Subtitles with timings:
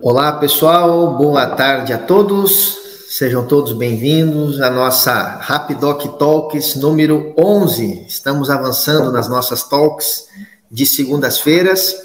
[0.00, 1.16] Olá, pessoal.
[1.16, 2.78] Boa tarde a todos.
[3.08, 8.04] Sejam todos bem-vindos à nossa Rapidoc Talks número 11.
[8.06, 10.28] Estamos avançando nas nossas talks
[10.70, 11.96] de segundas-feiras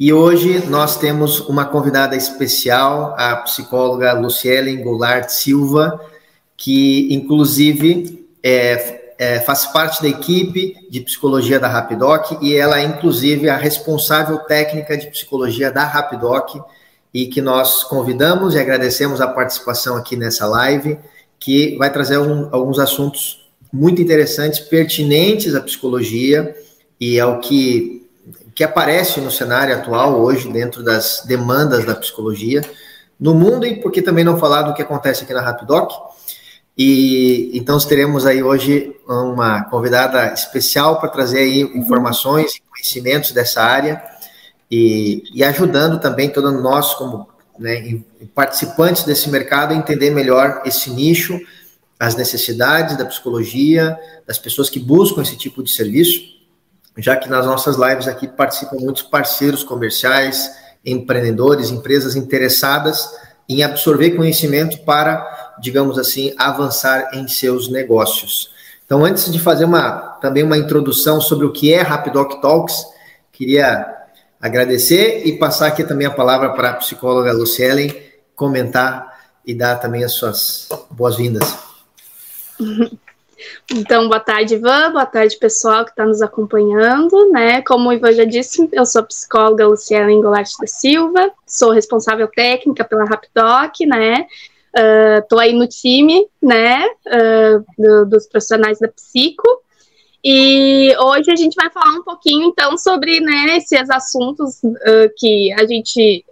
[0.00, 6.00] e hoje nós temos uma convidada especial, a psicóloga Luciele Goulart Silva,
[6.56, 12.84] que inclusive é, é, faz parte da equipe de psicologia da Rapidoc e ela é
[12.84, 16.64] inclusive a responsável técnica de psicologia da Rapidoc
[17.12, 20.98] e que nós convidamos e agradecemos a participação aqui nessa live,
[21.38, 26.54] que vai trazer um, alguns assuntos muito interessantes, pertinentes à psicologia
[27.00, 28.08] e ao que,
[28.54, 32.62] que aparece no cenário atual hoje, dentro das demandas da psicologia
[33.18, 35.90] no mundo, e por que também não falar do que acontece aqui na Rapidoc.
[36.76, 43.62] E então teremos aí hoje uma convidada especial para trazer aí informações e conhecimentos dessa
[43.62, 44.15] área
[44.70, 48.00] e, e ajudando também todos nós, como né,
[48.34, 51.38] participantes desse mercado, a entender melhor esse nicho,
[51.98, 56.20] as necessidades da psicologia, das pessoas que buscam esse tipo de serviço,
[56.98, 60.50] já que nas nossas lives aqui participam muitos parceiros comerciais,
[60.84, 63.08] empreendedores, empresas interessadas
[63.48, 68.50] em absorver conhecimento para, digamos assim, avançar em seus negócios.
[68.84, 72.84] Então, antes de fazer uma também uma introdução sobre o que é Rapidoc Talks,
[73.32, 73.95] queria
[74.46, 77.94] agradecer e passar aqui também a palavra para a psicóloga Lucielen
[78.34, 81.56] comentar e dar também as suas boas-vindas.
[83.70, 87.60] Então, boa tarde, Ivan, boa tarde, pessoal que está nos acompanhando, né?
[87.62, 92.28] Como o Ivan já disse, eu sou a psicóloga Luciana Golart da Silva, sou responsável
[92.28, 94.26] técnica pela Rapidoc, né?
[95.20, 99.46] Estou uh, aí no time, né, uh, do, dos profissionais da Psico,
[100.28, 105.52] e hoje a gente vai falar um pouquinho, então, sobre né, esses assuntos uh, que
[105.52, 106.24] a gente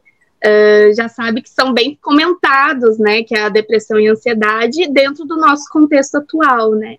[0.44, 3.22] uh, já sabe que são bem comentados, né?
[3.22, 6.96] Que é a depressão e a ansiedade dentro do nosso contexto atual, né?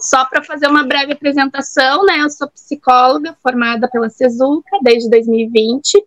[0.00, 2.18] Só para fazer uma breve apresentação, né?
[2.20, 6.04] Eu sou psicóloga formada pela Cesuca desde 2020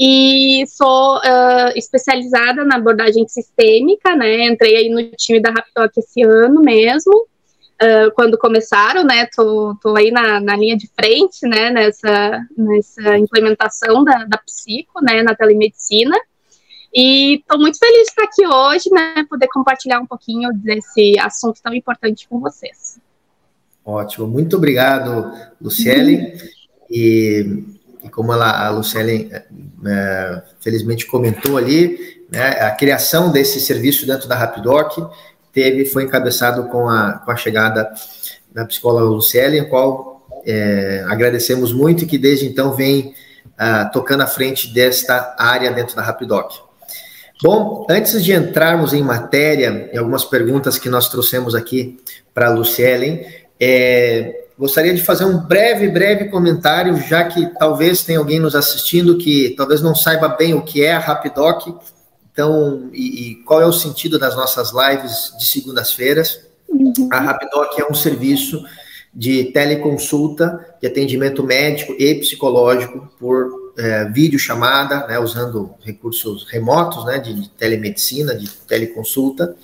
[0.00, 4.48] e sou uh, especializada na abordagem sistêmica, né?
[4.48, 7.30] Entrei aí no time da Raptoc esse ano mesmo
[7.80, 9.26] uh, quando começaram, né?
[9.34, 11.70] Tô, tô aí na, na linha de frente, né?
[11.70, 15.22] Nessa, nessa implementação da, da psico, né?
[15.22, 16.16] Na telemedicina.
[16.94, 19.24] E estou muito feliz de estar aqui hoje, né?
[19.28, 22.98] Poder compartilhar um pouquinho desse assunto tão importante com vocês.
[23.84, 26.16] Ótimo, muito obrigado, Luciele.
[26.16, 26.48] Uhum.
[26.90, 27.64] E,
[28.04, 34.28] e, como ela, a Luciele é, felizmente comentou ali, né, a criação desse serviço dentro
[34.28, 34.98] da Rapidoc
[35.52, 37.90] teve foi encabeçado com a, com a chegada
[38.52, 43.14] da psicóloga Luciele, a qual é, agradecemos muito e que desde então vem
[43.60, 46.52] uh, tocando à frente desta área dentro da Rapidoc.
[47.42, 51.98] Bom, antes de entrarmos em matéria, em algumas perguntas que nós trouxemos aqui
[52.34, 53.26] para a Luciele,
[53.58, 59.16] é, gostaria de fazer um breve, breve comentário, já que talvez tenha alguém nos assistindo
[59.16, 61.80] que talvez não saiba bem o que é a Rapidoc,
[62.32, 66.40] então, e, e qual é o sentido das nossas lives de segundas-feiras?
[66.68, 67.08] Uhum.
[67.10, 68.64] A Rapidoc é um serviço
[69.12, 77.18] de teleconsulta, de atendimento médico e psicológico por é, videochamada, né, usando recursos remotos, né,
[77.18, 79.54] de, telemedicina, de teleconsulta,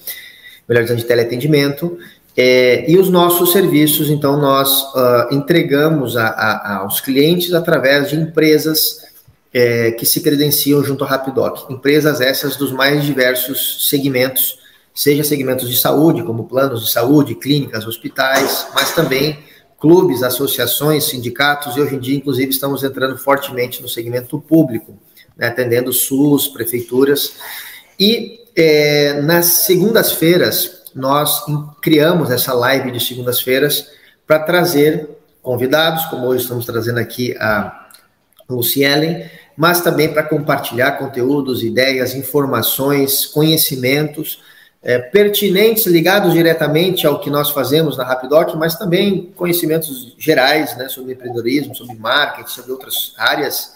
[0.69, 1.97] melhor dizendo, de teleatendimento.
[2.37, 8.17] É, e os nossos serviços, então, nós uh, entregamos a, a, aos clientes através de
[8.17, 9.07] empresas
[9.57, 11.71] é, que se credenciam junto à Rapidoc.
[11.71, 14.59] Empresas essas dos mais diversos segmentos,
[14.95, 19.39] seja segmentos de saúde, como planos de saúde, clínicas, hospitais, mas também
[19.81, 24.95] clubes, associações, sindicatos, e hoje em dia, inclusive, estamos entrando fortemente no segmento público,
[25.35, 27.37] né, atendendo SUS, prefeituras.
[27.99, 31.43] E é, nas segundas-feiras, nós
[31.81, 33.87] criamos essa live de segundas-feiras
[34.27, 35.09] para trazer
[35.41, 37.87] convidados, como hoje estamos trazendo aqui a
[38.49, 39.25] Lucielen,
[39.57, 44.41] mas também para compartilhar conteúdos, ideias, informações, conhecimentos
[44.83, 50.89] é, pertinentes, ligados diretamente ao que nós fazemos na Rapidoc, mas também conhecimentos gerais né,
[50.89, 53.73] sobre empreendedorismo, sobre marketing, sobre outras áreas,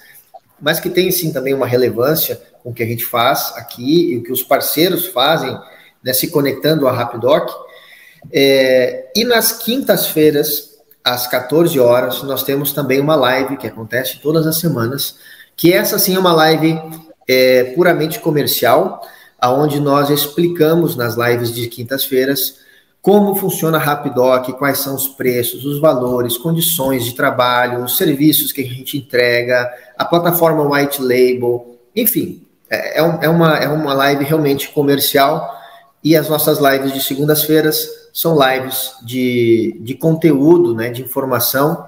[0.60, 4.18] mas que tem sim também uma relevância com o que a gente faz aqui e
[4.18, 5.58] o que os parceiros fazem,
[6.04, 7.50] né, se conectando à Rapidoc.
[8.32, 14.46] É, e nas quintas-feiras, às 14 horas, nós temos também uma live que acontece todas
[14.46, 15.16] as semanas,
[15.60, 16.80] que essa sim é uma live
[17.28, 19.06] é, puramente comercial,
[19.38, 22.60] aonde nós explicamos nas lives de quintas-feiras
[23.02, 28.52] como funciona a Rapidoc, quais são os preços, os valores, condições de trabalho, os serviços
[28.52, 33.92] que a gente entrega, a plataforma White Label, enfim, é, é, é, uma, é uma
[33.92, 35.58] live realmente comercial
[36.02, 41.86] e as nossas lives de segundas-feiras são lives de, de conteúdo, né, de informação,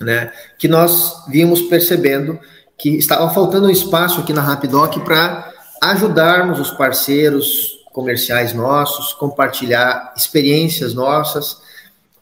[0.00, 2.40] né, que nós vimos percebendo
[2.78, 5.52] que estava faltando um espaço aqui na Rapidoc para
[5.82, 11.58] ajudarmos os parceiros comerciais nossos, compartilhar experiências nossas,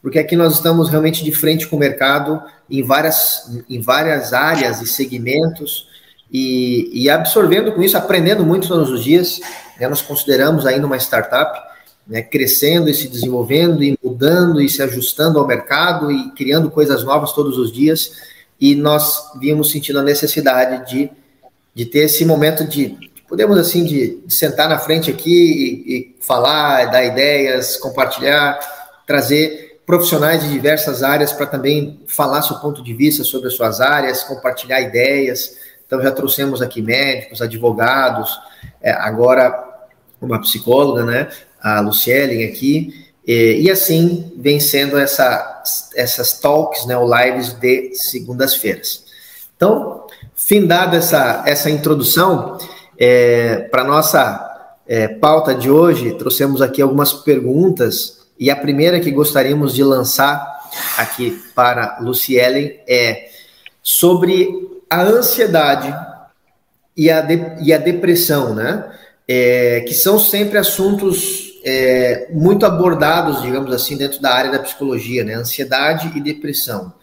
[0.01, 4.81] porque aqui nós estamos realmente de frente com o mercado em várias, em várias áreas
[4.81, 5.87] e segmentos
[6.31, 9.39] e, e absorvendo com isso, aprendendo muito todos os dias.
[9.79, 9.87] Né?
[9.87, 11.59] Nós consideramos ainda uma startup,
[12.07, 17.03] né, crescendo e se desenvolvendo e mudando e se ajustando ao mercado e criando coisas
[17.03, 18.13] novas todos os dias.
[18.59, 21.09] E nós vimos sentindo a necessidade de,
[21.73, 26.15] de ter esse momento de, podemos assim, de, de sentar na frente aqui e, e
[26.21, 28.59] falar, dar ideias, compartilhar,
[29.05, 33.79] trazer profissionais de diversas áreas para também falar seu ponto de vista sobre as suas
[33.79, 35.55] áreas, compartilhar ideias.
[35.85, 38.37] Então, já trouxemos aqui médicos, advogados,
[38.81, 39.65] é, agora
[40.19, 41.29] uma psicóloga, né,
[41.61, 45.63] a Lucielen aqui, e, e, assim vem sendo essa,
[45.95, 49.03] essas talks, né, ou lives de segundas-feiras.
[49.55, 52.57] Então, findada essa, essa introdução,
[52.97, 59.11] é, para nossa é, pauta de hoje, trouxemos aqui algumas perguntas e a primeira que
[59.11, 60.57] gostaríamos de lançar
[60.97, 63.29] aqui para Lucielen é
[63.83, 64.47] sobre
[64.89, 65.93] a ansiedade
[66.95, 68.91] e a, de, e a depressão, né?
[69.27, 75.25] É, que são sempre assuntos é, muito abordados, digamos assim, dentro da área da psicologia,
[75.25, 75.33] né?
[75.33, 76.93] Ansiedade e depressão.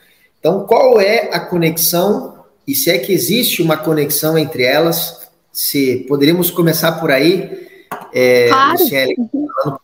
[0.40, 5.28] Então, qual é a conexão e se é que existe uma conexão entre elas?
[5.52, 7.68] Se poderíamos começar por aí,
[8.10, 8.78] é, claro.
[8.78, 9.80] Falando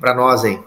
[0.00, 0.58] para nós aí.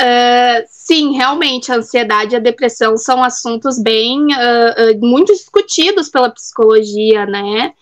[0.00, 6.08] Uh, sim, realmente, a ansiedade e a depressão são assuntos bem uh, uh, muito discutidos
[6.08, 7.74] pela psicologia, né?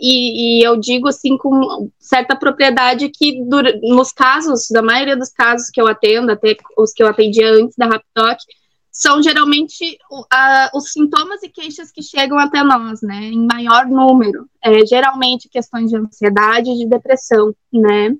[0.00, 3.40] E, e, eu digo assim com certa propriedade que
[3.82, 7.74] nos casos, da maioria dos casos que eu atendo, até os que eu atendia antes
[7.76, 8.38] da Raptoc,
[8.90, 9.96] são geralmente
[10.74, 13.26] os sintomas e queixas que chegam até nós, né?
[13.26, 14.46] Em maior número.
[14.62, 18.10] É, geralmente questões de ansiedade e de depressão, né?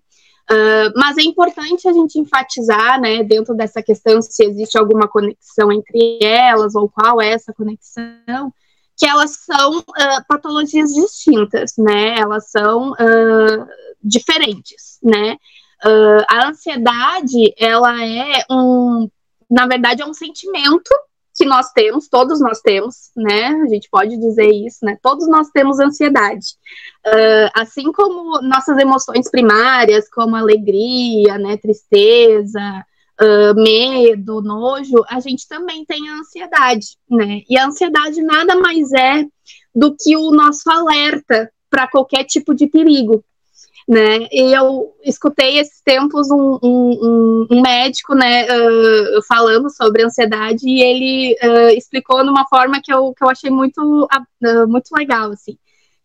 [0.51, 5.71] Uh, mas é importante a gente enfatizar, né, dentro dessa questão, se existe alguma conexão
[5.71, 8.51] entre elas ou qual é essa conexão,
[8.99, 13.67] que elas são uh, patologias distintas, né, elas são uh,
[14.03, 15.37] diferentes, né.
[16.29, 19.09] a ansiedade, ela é um,
[19.49, 20.91] na verdade, é um sentimento
[21.39, 23.47] que nós temos, todos nós temos, né?
[23.65, 24.99] A gente pode dizer isso, né?
[25.01, 26.57] Todos nós temos ansiedade.
[27.07, 32.85] Uh, assim como nossas emoções primárias, como alegria, né, tristeza,
[33.21, 37.43] uh, medo, nojo, a gente também tem a ansiedade, né?
[37.49, 39.25] E a ansiedade nada mais é
[39.75, 43.25] do que o nosso alerta para qualquer tipo de perigo,
[43.89, 44.29] né?
[44.31, 50.83] E eu escutei esses tempos um, um, um médico, né, uh, falando sobre ansiedade e
[50.83, 55.31] ele uh, explicou de uma forma que eu, que eu achei muito, uh, muito legal,
[55.31, 55.57] assim.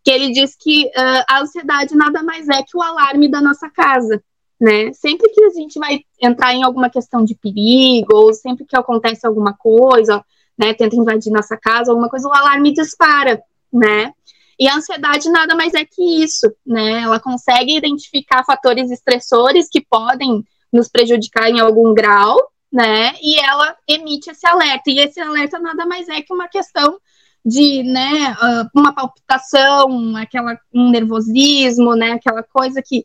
[0.02, 0.92] Que ele diz que
[1.30, 4.22] a ansiedade nada mais é que o alarme da nossa casa,
[4.60, 4.94] né?
[4.94, 9.26] Sempre que a gente vai entrar em alguma questão de perigo ou sempre que acontece
[9.26, 10.24] alguma coisa,
[10.58, 13.42] né, tenta invadir nossa casa, alguma coisa, o alarme dispara,
[13.72, 14.14] né?
[14.60, 17.02] E a ansiedade nada mais é que isso, né?
[17.02, 22.38] Ela consegue identificar fatores estressores que podem nos prejudicar em algum grau,
[22.72, 23.14] né?
[23.22, 24.90] E ela emite esse alerta.
[24.90, 27.00] E esse alerta nada mais é que uma questão
[27.46, 33.04] de, né, ah, uma palpitação, aquela um nervosismo, né, aquela coisa que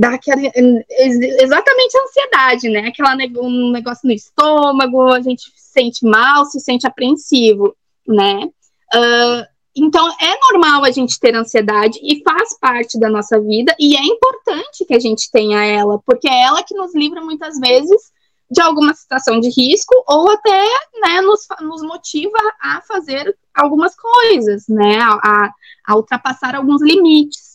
[0.00, 2.88] dá aquela, exatamente a ansiedade, né?
[2.88, 7.76] Aquela um negócio no estômago, a gente se sente mal, se sente apreensivo,
[8.08, 8.48] né?
[8.94, 9.44] Uh,
[9.76, 14.02] então, é normal a gente ter ansiedade e faz parte da nossa vida, e é
[14.02, 18.10] importante que a gente tenha ela, porque é ela que nos livra muitas vezes
[18.50, 20.64] de alguma situação de risco ou até
[21.02, 25.50] né, nos, nos motiva a fazer algumas coisas, né, a,
[25.86, 27.49] a ultrapassar alguns limites.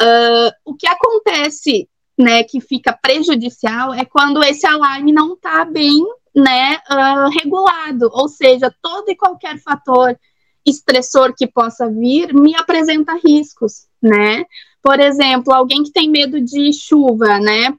[0.00, 6.04] Uh, o que acontece, né, que fica prejudicial é quando esse alarme não está bem,
[6.34, 10.16] né, uh, regulado, ou seja, todo e qualquer fator
[10.64, 14.44] estressor que possa vir me apresenta riscos, né?
[14.82, 17.74] Por exemplo, alguém que tem medo de chuva, né?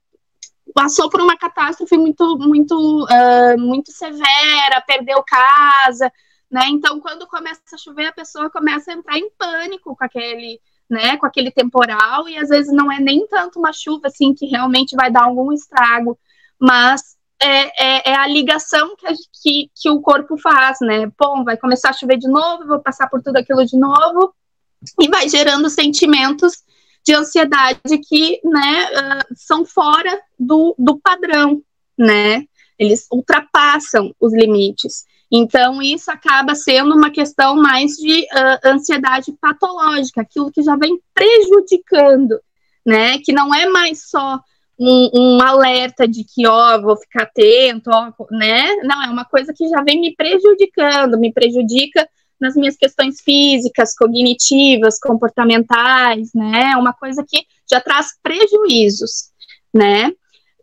[0.74, 6.12] Passou por uma catástrofe muito, muito, uh, muito severa, perdeu casa,
[6.50, 6.68] né?
[6.68, 11.18] Então, quando começa a chover, a pessoa começa a entrar em pânico com aquele, né?
[11.18, 14.96] Com aquele temporal e às vezes não é nem tanto uma chuva assim que realmente
[14.96, 16.18] vai dar algum estrago,
[16.60, 21.10] mas é, é, é, a ligação que, a, que, que, o corpo faz, né?
[21.18, 24.34] Bom, vai começar a chover de novo, vou passar por tudo aquilo de novo,
[25.00, 26.64] e vai gerando sentimentos
[27.06, 31.62] de ansiedade que, né, uh, são fora do, do padrão,
[31.98, 32.44] né?
[32.78, 35.06] Eles ultrapassam os limites.
[35.32, 41.00] Então, isso acaba sendo uma questão mais de uh, ansiedade patológica, aquilo que já vem
[41.14, 42.40] prejudicando,
[42.86, 43.20] né?
[43.20, 44.40] Que não é mais só
[44.80, 48.76] um, um, alerta de que, ó, vou ficar atento, ó, né?
[48.84, 52.10] Não, é uma coisa que já vem me prejudicando, me prejudica
[52.42, 56.72] nas minhas questões físicas, cognitivas, comportamentais, né?
[56.74, 59.30] É uma coisa que já traz prejuízos,
[59.72, 60.08] né?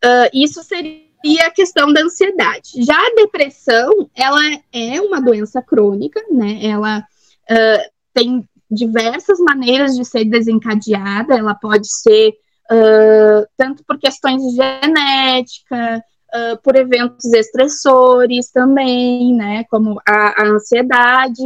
[0.05, 1.06] Uh, isso seria
[1.41, 2.85] a questão da ansiedade.
[2.85, 4.41] Já a depressão, ela
[4.73, 6.65] é uma doença crônica, né?
[6.65, 12.31] Ela uh, tem diversas maneiras de ser desencadeada, ela pode ser
[12.71, 16.03] uh, tanto por questões de genética,
[16.35, 21.43] uh, por eventos estressores também, né, como a, a ansiedade,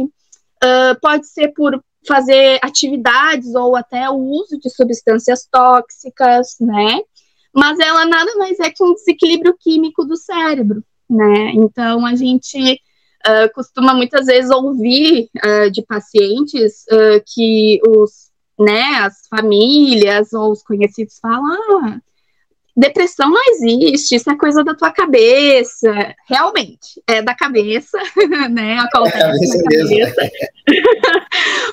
[1.01, 7.01] pode ser por fazer atividades ou até o uso de substâncias tóxicas, né,
[7.53, 12.79] mas ela nada mais é que um desequilíbrio químico do cérebro, né, então a gente
[13.21, 18.31] Uh, costuma muitas vezes ouvir uh, de pacientes uh, que os
[18.61, 21.45] né, as famílias ou os conhecidos falam,
[21.83, 21.99] ah,
[22.77, 26.15] depressão não existe, isso é coisa da tua cabeça.
[26.27, 27.97] Realmente, é da cabeça,
[28.51, 28.77] né?
[28.79, 30.31] Acontece é cabeça na cabeça.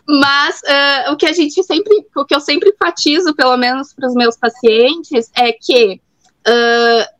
[0.09, 4.09] Mas uh, o que a gente sempre, o que eu sempre enfatizo, pelo menos para
[4.09, 6.01] os meus pacientes, é que
[6.49, 7.19] uh,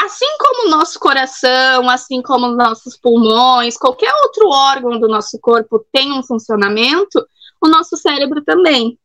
[0.00, 5.40] assim como o nosso coração, assim como os nossos pulmões, qualquer outro órgão do nosso
[5.40, 7.26] corpo tem um funcionamento,
[7.60, 8.96] o nosso cérebro também.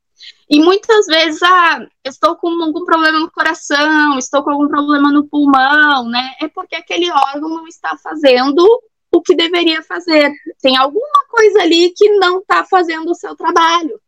[0.48, 5.28] E muitas vezes, ah, estou com algum problema no coração, estou com algum problema no
[5.28, 6.36] pulmão, né?
[6.40, 8.64] É porque aquele órgão não está fazendo
[9.18, 10.32] o que deveria fazer.
[10.62, 14.00] Tem alguma coisa ali que não está fazendo o seu trabalho.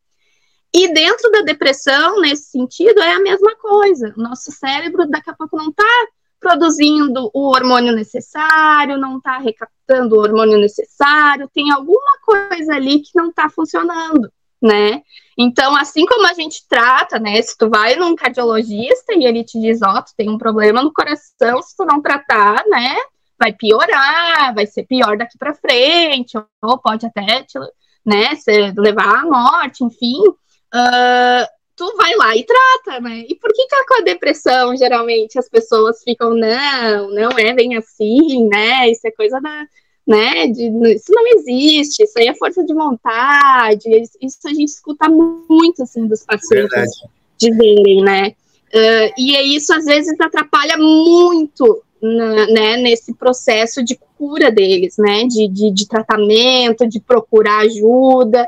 [0.74, 4.14] E dentro da depressão, nesse sentido, é a mesma coisa.
[4.18, 6.08] O nosso cérebro, daqui a pouco, não está
[6.40, 13.10] produzindo o hormônio necessário, não está recaptando o hormônio necessário, tem alguma coisa ali que
[13.16, 15.02] não está funcionando né?
[15.38, 17.42] Então, assim como a gente trata, né?
[17.42, 20.82] Se tu vai num cardiologista e ele te diz, ó, oh, tu tem um problema
[20.82, 22.96] no coração, se tu não tratar, né?
[23.40, 27.60] Vai piorar, vai ser pior daqui para frente, ou pode até te,
[28.06, 28.32] né,
[28.78, 30.22] levar à morte, enfim.
[30.28, 33.26] Uh, tu vai lá e trata, né?
[33.30, 37.78] E por que, que com a depressão, geralmente, as pessoas ficam, não, não é bem
[37.78, 38.90] assim, né?
[38.90, 39.66] Isso é coisa da,
[40.08, 40.48] né?
[40.48, 43.84] De, isso não existe, isso aí é força de vontade.
[44.22, 46.92] Isso a gente escuta muito assim dos pacientes Verdade.
[47.38, 48.30] dizerem, né?
[48.74, 55.24] Uh, e é isso às vezes atrapalha muito né, nesse processo de cura deles, né?
[55.26, 58.48] De, de, de, tratamento, de procurar ajuda,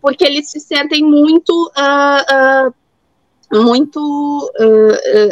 [0.00, 1.70] porque eles se sentem muito.
[1.76, 2.82] Uh, uh,
[3.54, 4.50] muito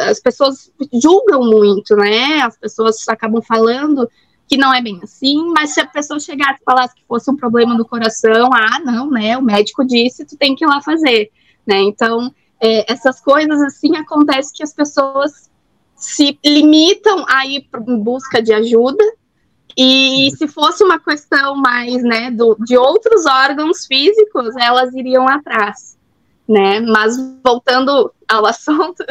[0.06, 2.42] as pessoas julgam muito, né?
[2.42, 4.06] As pessoas acabam falando
[4.50, 7.36] que não é bem assim, mas se a pessoa chegasse e falasse que fosse um
[7.36, 11.30] problema do coração, ah, não, né, o médico disse, tu tem que ir lá fazer,
[11.64, 15.49] né, então, é, essas coisas, assim, acontece que as pessoas
[16.00, 19.04] se limitam a ir em busca de ajuda,
[19.76, 25.96] e se fosse uma questão mais, né, do, de outros órgãos físicos, elas iriam atrás,
[26.48, 29.04] né, mas voltando ao assunto,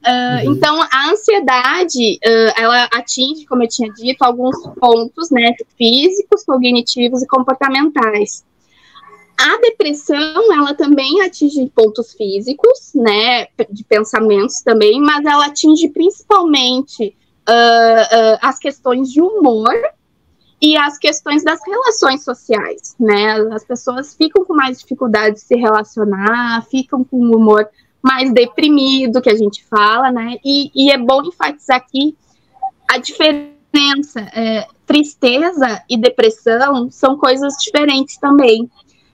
[0.00, 0.54] Uh, uhum.
[0.54, 7.22] Então, a ansiedade, uh, ela atinge, como eu tinha dito, alguns pontos, né, físicos, cognitivos
[7.22, 8.42] e comportamentais.
[9.42, 17.16] A depressão, ela também atinge pontos físicos, né, de pensamentos também, mas ela atinge principalmente
[17.48, 19.74] uh, as questões de humor
[20.60, 25.56] e as questões das relações sociais, né, as pessoas ficam com mais dificuldade de se
[25.56, 27.66] relacionar, ficam com um humor
[28.02, 30.36] mais deprimido, que a gente fala, né?
[30.44, 32.16] E, e é bom enfatizar aqui
[32.88, 33.60] a diferença.
[34.34, 38.68] É, tristeza e depressão são coisas diferentes também.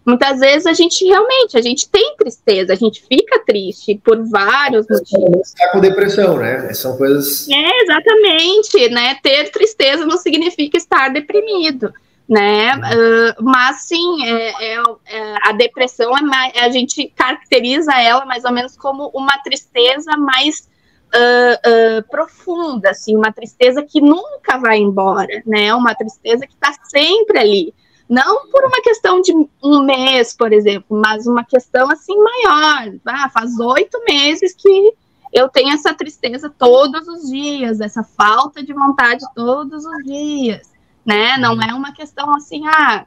[0.06, 4.86] Muitas vezes a gente realmente, a gente tem tristeza, a gente fica triste por vários
[4.88, 5.48] motivos.
[5.48, 6.72] Está com depressão, né?
[6.75, 7.48] São coisas.
[7.48, 9.16] É, exatamente, né?
[9.22, 11.92] Ter tristeza não significa estar deprimido
[12.28, 12.75] né?
[12.75, 18.44] Uh, mas sim, é, é, é, a depressão é mais, a gente caracteriza ela mais
[18.44, 20.68] ou menos como uma tristeza mais
[21.14, 25.72] uh, uh, profunda, assim, uma tristeza que nunca vai embora, né?
[25.75, 27.75] Uma tristeza que está sempre ali.
[28.08, 29.32] Não por uma questão de
[29.62, 32.92] um mês, por exemplo, mas uma questão assim maior.
[33.04, 34.92] Ah, faz oito meses que
[35.32, 41.36] eu tenho essa tristeza todos os dias, essa falta de vontade todos os dias né?
[41.38, 41.62] Não uhum.
[41.62, 43.06] é uma questão assim, ah,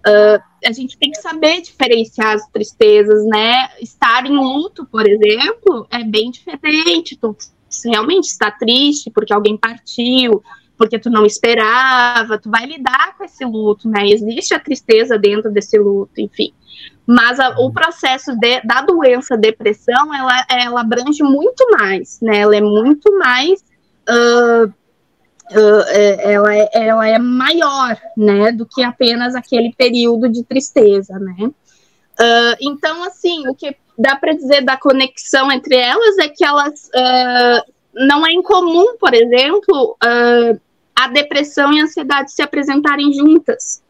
[0.00, 3.68] Uh, a gente tem que saber diferenciar as tristezas, né?
[3.82, 7.18] Estar em luto, por exemplo, é bem diferente.
[7.18, 7.36] Tu
[7.84, 10.42] realmente está triste porque alguém partiu,
[10.80, 14.08] porque tu não esperava, tu vai lidar com esse luto, né?
[14.08, 16.54] Existe a tristeza dentro desse luto, enfim.
[17.06, 22.38] Mas a, o processo de, da doença depressão, ela, ela abrange muito mais, né?
[22.38, 23.62] Ela é muito mais
[24.08, 25.84] uh, uh,
[26.22, 31.36] ela, é, ela é maior, né, do que apenas aquele período de tristeza, né.
[31.42, 36.88] Uh, então, assim, o que dá para dizer da conexão entre elas é que elas
[36.94, 39.98] uh, não é incomum, por exemplo,
[41.04, 43.82] a depressão e a ansiedade se apresentarem juntas,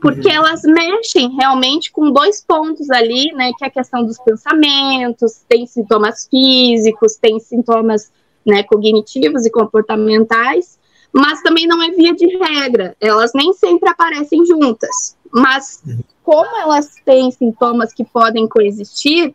[0.00, 0.34] porque uhum.
[0.34, 5.66] elas mexem realmente com dois pontos ali, né, que é a questão dos pensamentos, tem
[5.66, 8.12] sintomas físicos, tem sintomas
[8.44, 10.78] né, cognitivos e comportamentais,
[11.12, 15.16] mas também não é via de regra, elas nem sempre aparecem juntas.
[15.32, 15.82] Mas
[16.22, 19.34] como elas têm sintomas que podem coexistir,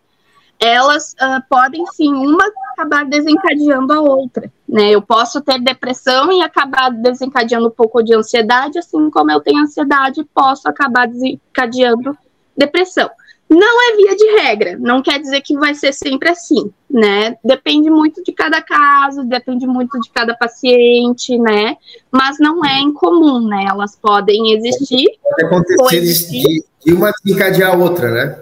[0.59, 4.91] elas uh, podem sim uma acabar desencadeando a outra, né?
[4.91, 9.61] Eu posso ter depressão e acabar desencadeando um pouco de ansiedade, assim como eu tenho
[9.61, 12.17] ansiedade, posso acabar desencadeando
[12.55, 13.09] depressão.
[13.49, 17.37] Não é via de regra, não quer dizer que vai ser sempre assim, né?
[17.41, 21.77] Depende muito de cada caso, depende muito de cada paciente, né?
[22.11, 23.67] Mas não é incomum, né?
[23.69, 25.05] Elas podem existir.
[25.23, 28.37] Pode acontecer de, de uma desencadear a outra, né?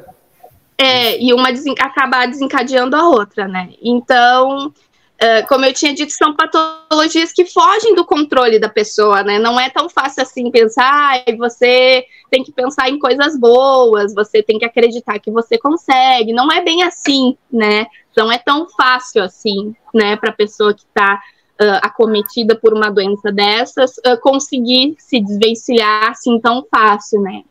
[0.76, 3.70] É, e uma desen acabar desencadeando a outra, né?
[3.84, 4.74] Então,
[5.16, 9.40] Uh, como eu tinha dito, são patologias que fogem do controle da pessoa, né?
[9.40, 14.44] Não é tão fácil assim pensar, ah, você tem que pensar em coisas boas, você
[14.44, 16.34] tem que acreditar que você consegue.
[16.34, 17.88] Não é bem assim, né?
[18.16, 21.16] Não é tão fácil assim, né, para a pessoa que está
[21.62, 27.44] uh, acometida por uma doença dessas uh, conseguir se desvencilhar assim tão fácil, né?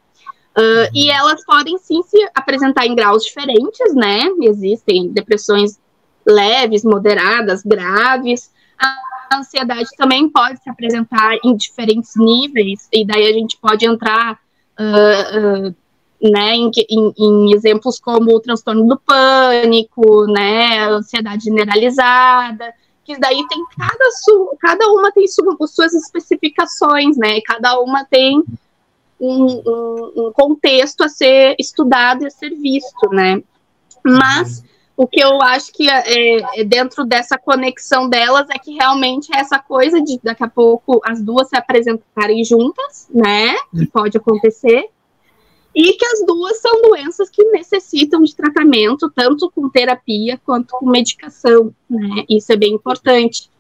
[0.57, 4.21] Uh, e elas podem sim se apresentar em graus diferentes, né?
[4.43, 5.81] Existem depressões
[6.27, 8.51] leves, moderadas, graves.
[8.79, 14.39] A ansiedade também pode se apresentar em diferentes níveis, e daí a gente pode entrar
[14.79, 15.75] uh, uh,
[16.31, 22.73] né, em, em, em, exemplos como o transtorno do pânico, né, ansiedade generalizada,
[23.05, 24.05] que daí tem cada,
[24.59, 28.43] cada uma tem suas especificações, né, cada uma tem
[29.21, 33.43] um, um, um contexto a ser estudado e a ser visto, né,
[34.03, 34.65] mas
[34.97, 39.41] o que eu acho que é, é, dentro dessa conexão delas é que realmente é
[39.41, 43.57] essa coisa de daqui a pouco as duas se apresentarem juntas, né?
[43.77, 44.89] Que pode acontecer.
[45.75, 50.89] E que as duas são doenças que necessitam de tratamento, tanto com terapia quanto com
[50.89, 52.25] medicação, né?
[52.29, 53.51] Isso é bem importante.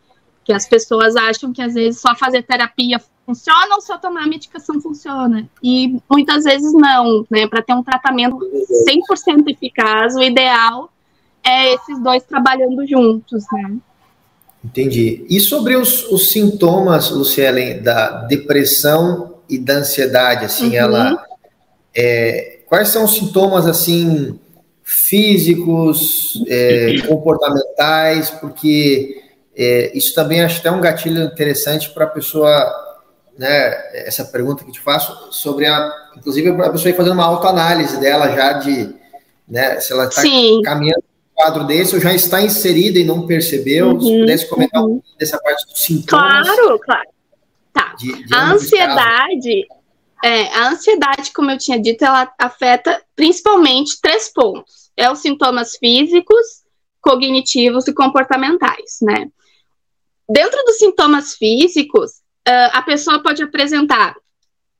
[0.45, 4.81] Que as pessoas acham que às vezes só fazer terapia funciona ou só tomar medicação
[4.81, 5.49] funciona.
[5.61, 7.49] E muitas vezes não, né?
[7.49, 10.94] Para ter um tratamento 100% eficaz, o ideal
[11.47, 13.77] é esses dois trabalhando juntos, né?
[14.65, 15.27] Entendi.
[15.29, 20.75] E sobre os, os sintomas, Lucielen, da depressão e da ansiedade, assim, uhum.
[20.75, 21.25] ela.
[21.95, 24.39] É, quais são os sintomas, assim,
[24.83, 28.31] físicos, é, comportamentais?
[28.31, 29.23] Porque
[29.55, 32.51] é, isso também acho até um gatilho interessante para a pessoa,
[33.39, 33.47] né?
[34.07, 35.93] Essa pergunta que te faço sobre a.
[36.17, 39.05] Inclusive, a pessoa ir fazendo uma autoanálise dela já de.
[39.47, 40.23] Né, se ela está
[40.65, 41.05] caminhando
[41.35, 43.89] quadro desse ou já está inserida e não percebeu?
[43.89, 44.89] Uhum, Se pudesse comentar uhum.
[44.89, 46.49] um pouco dessa parte dos sintomas.
[46.49, 47.09] Claro, claro.
[47.73, 47.95] Tá.
[47.99, 49.67] De, de a ansiedade,
[50.25, 54.91] é, a ansiedade, como eu tinha dito, ela afeta principalmente três pontos.
[54.97, 56.63] É os sintomas físicos,
[57.01, 59.29] cognitivos e comportamentais, né?
[60.29, 62.13] Dentro dos sintomas físicos,
[62.49, 64.15] uh, a pessoa pode apresentar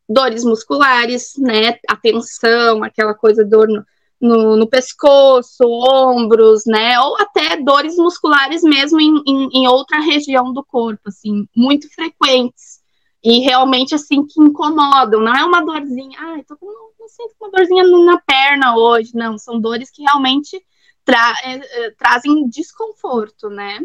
[0.09, 1.79] dores musculares, né?
[1.89, 3.85] A tensão, aquela coisa, dor no,
[4.21, 6.99] no, no, pescoço, ombros, né?
[7.01, 12.83] Ou até dores musculares mesmo em, em, em, outra região do corpo, assim, muito frequentes.
[13.23, 15.21] E realmente, assim, que incomodam.
[15.21, 16.67] Não é uma dorzinha, ai, ah, tô com,
[16.99, 19.11] não sinto uma dorzinha na perna hoje.
[19.15, 20.63] Não, são dores que realmente
[21.05, 23.81] tra é, é, trazem desconforto, né?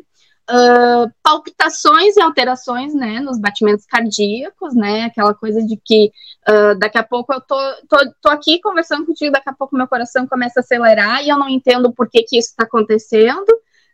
[0.49, 6.11] Uh, palpitações e alterações, né, nos batimentos cardíacos, né, aquela coisa de que
[6.47, 7.55] uh, daqui a pouco eu tô,
[7.87, 11.37] tô, tô, aqui conversando contigo, daqui a pouco meu coração começa a acelerar e eu
[11.37, 13.45] não entendo por que que isso está acontecendo,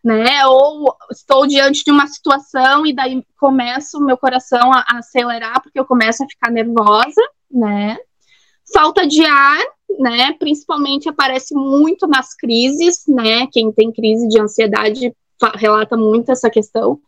[0.04, 5.00] né, ou estou diante de uma situação e daí começa o meu coração a, a
[5.00, 7.98] acelerar porque eu começo a ficar nervosa, né,
[8.74, 9.64] falta de ar,
[10.00, 15.14] né, principalmente aparece muito nas crises, né, quem tem crise de ansiedade
[15.56, 17.00] relata muito essa questão.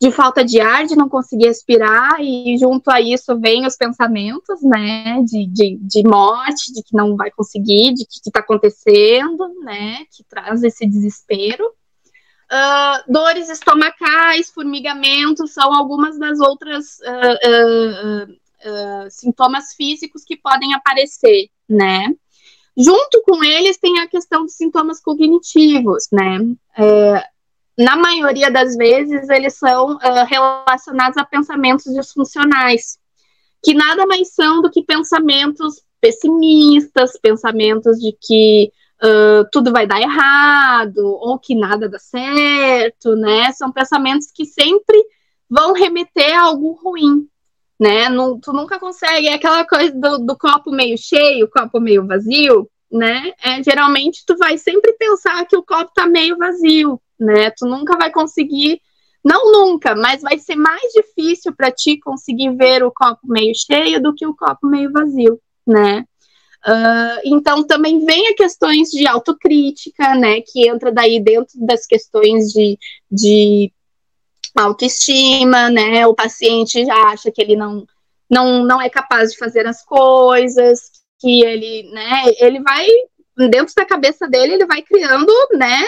[0.00, 4.62] de falta de ar, de não conseguir respirar, e junto a isso vem os pensamentos,
[4.62, 10.04] né, de, de, de morte, de que não vai conseguir, de que está acontecendo, né,
[10.12, 11.64] que traz esse desespero.
[12.50, 21.50] Uh, dores estomacais, formigamento, são algumas das outras uh, uh, sintomas físicos que podem aparecer,
[21.68, 22.06] né.
[22.76, 26.38] Junto com eles tem a questão dos sintomas cognitivos, né.
[27.78, 32.98] Na maioria das vezes, eles são uh, relacionados a pensamentos disfuncionais,
[33.62, 40.00] que nada mais são do que pensamentos pessimistas, pensamentos de que uh, tudo vai dar
[40.00, 43.52] errado, ou que nada dá certo, né?
[43.52, 45.00] São pensamentos que sempre
[45.48, 47.28] vão remeter a algo ruim,
[47.78, 48.08] né?
[48.08, 52.68] Não, tu nunca consegue, é aquela coisa do, do copo meio cheio, copo meio vazio,
[52.90, 53.32] né?
[53.40, 57.50] É, geralmente tu vai sempre pensar que o copo tá meio vazio, né?
[57.50, 58.80] Tu nunca vai conseguir,
[59.24, 64.02] não nunca, mas vai ser mais difícil para ti conseguir ver o copo meio cheio
[64.02, 66.04] do que o copo meio vazio, né?
[66.66, 70.40] Uh, então também vem a questões de autocrítica, né?
[70.40, 72.78] Que entra daí dentro das questões de,
[73.10, 73.72] de
[74.56, 76.06] autoestima, né?
[76.06, 77.86] O paciente já acha que ele não,
[78.30, 82.24] não, não é capaz de fazer as coisas, que ele, né?
[82.38, 82.86] Ele vai
[83.50, 85.84] dentro da cabeça dele, ele vai criando, né?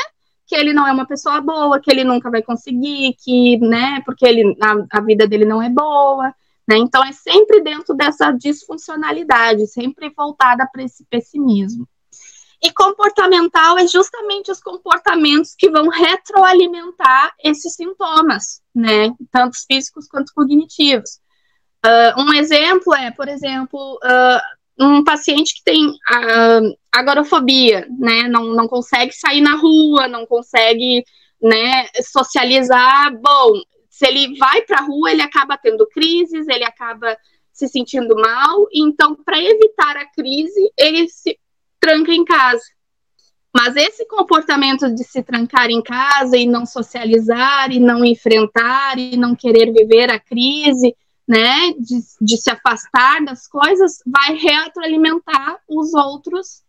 [0.50, 4.26] Que ele não é uma pessoa boa, que ele nunca vai conseguir, que, né, porque
[4.26, 6.34] ele, a, a vida dele não é boa,
[6.68, 6.76] né?
[6.76, 11.88] Então é sempre dentro dessa disfuncionalidade, sempre voltada para esse pessimismo.
[12.60, 19.14] E comportamental é justamente os comportamentos que vão retroalimentar esses sintomas, né?
[19.30, 21.20] Tanto físicos quanto cognitivos.
[21.86, 28.54] Uh, um exemplo é, por exemplo, uh, um paciente que tem uh, agorafobia, né, não,
[28.54, 31.04] não consegue sair na rua, não consegue,
[31.40, 37.16] né, socializar, bom, se ele vai para a rua, ele acaba tendo crises, ele acaba
[37.52, 41.38] se sentindo mal, então, para evitar a crise, ele se
[41.78, 42.62] tranca em casa.
[43.54, 49.16] Mas esse comportamento de se trancar em casa e não socializar, e não enfrentar, e
[49.16, 50.96] não querer viver a crise,
[51.28, 56.62] né, de, de se afastar das coisas, vai retroalimentar os outros,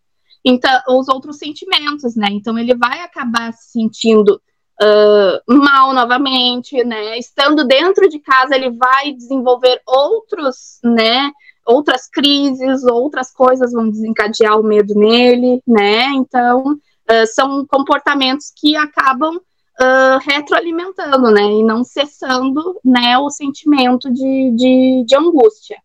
[0.43, 2.27] então, os outros sentimentos, né?
[2.32, 4.41] Então ele vai acabar se sentindo
[4.82, 7.17] uh, mal novamente, né?
[7.17, 11.32] Estando dentro de casa, ele vai desenvolver outros, né?
[11.65, 16.08] Outras crises, outras coisas vão desencadear o medo nele, né?
[16.15, 19.38] Então, uh, são comportamentos que acabam
[19.82, 25.77] uh, retroalimentando, né, e não cessando, né, o sentimento de, de, de angústia.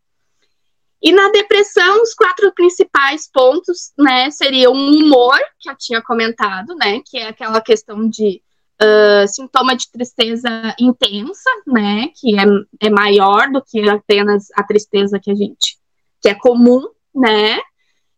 [1.03, 6.75] E na depressão, os quatro principais pontos, né, seriam o humor, que eu tinha comentado,
[6.75, 8.43] né, que é aquela questão de
[8.83, 10.49] uh, sintoma de tristeza
[10.81, 12.45] intensa, né, que é,
[12.87, 15.79] é maior do que apenas a tristeza que a gente,
[16.21, 16.83] que é comum,
[17.15, 17.61] né,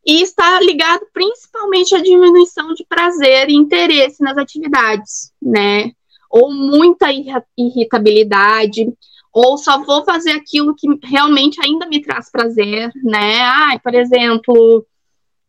[0.09, 5.93] e está ligado principalmente à diminuição de prazer e interesse nas atividades, né?
[6.31, 7.09] Ou muita
[7.57, 8.87] irritabilidade,
[9.33, 13.41] ou só vou fazer aquilo que realmente ainda me traz prazer, né?
[13.43, 14.87] Ah, por exemplo,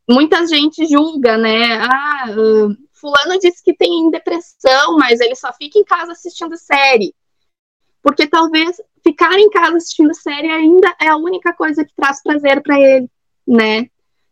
[0.10, 1.80] muita gente julga, né?
[1.80, 7.14] Ah, uh, fulano disse que tem depressão, mas ele só fica em casa assistindo série.
[8.02, 12.62] Porque talvez ficar em casa assistindo série ainda é a única coisa que traz prazer
[12.62, 13.10] para ele,
[13.48, 13.88] né?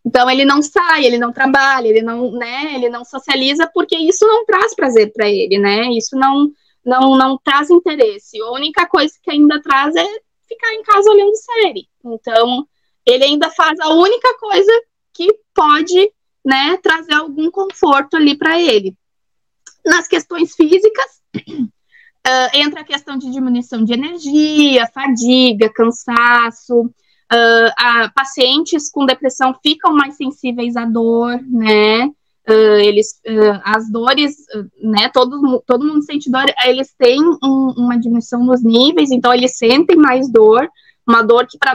[0.06, 4.26] Então ele não sai, ele não trabalha, ele não, né, ele não socializa porque isso
[4.26, 5.92] não traz prazer para ele, né?
[5.92, 6.50] Isso não
[6.88, 8.42] não não traz interesse.
[8.42, 10.08] A única coisa que ainda traz é
[10.48, 11.88] ficar em casa olhando série.
[12.04, 12.66] Então,
[13.06, 14.72] ele ainda faz a única coisa
[15.14, 16.12] que pode,
[16.46, 18.96] né, trazer algum conforto ali para ele.
[19.86, 26.90] Nas questões físicas, uh, entra a questão de diminuição de energia, fadiga, cansaço,
[27.30, 32.10] Uh, pacientes com depressão ficam mais sensíveis à dor, né?
[32.50, 34.38] Uh, eles, uh, as dores,
[34.82, 35.10] né?
[35.14, 39.98] Todo, todo mundo sente dor, eles têm um, uma diminuição nos níveis, então eles sentem
[39.98, 40.70] mais dor,
[41.06, 41.74] uma dor que para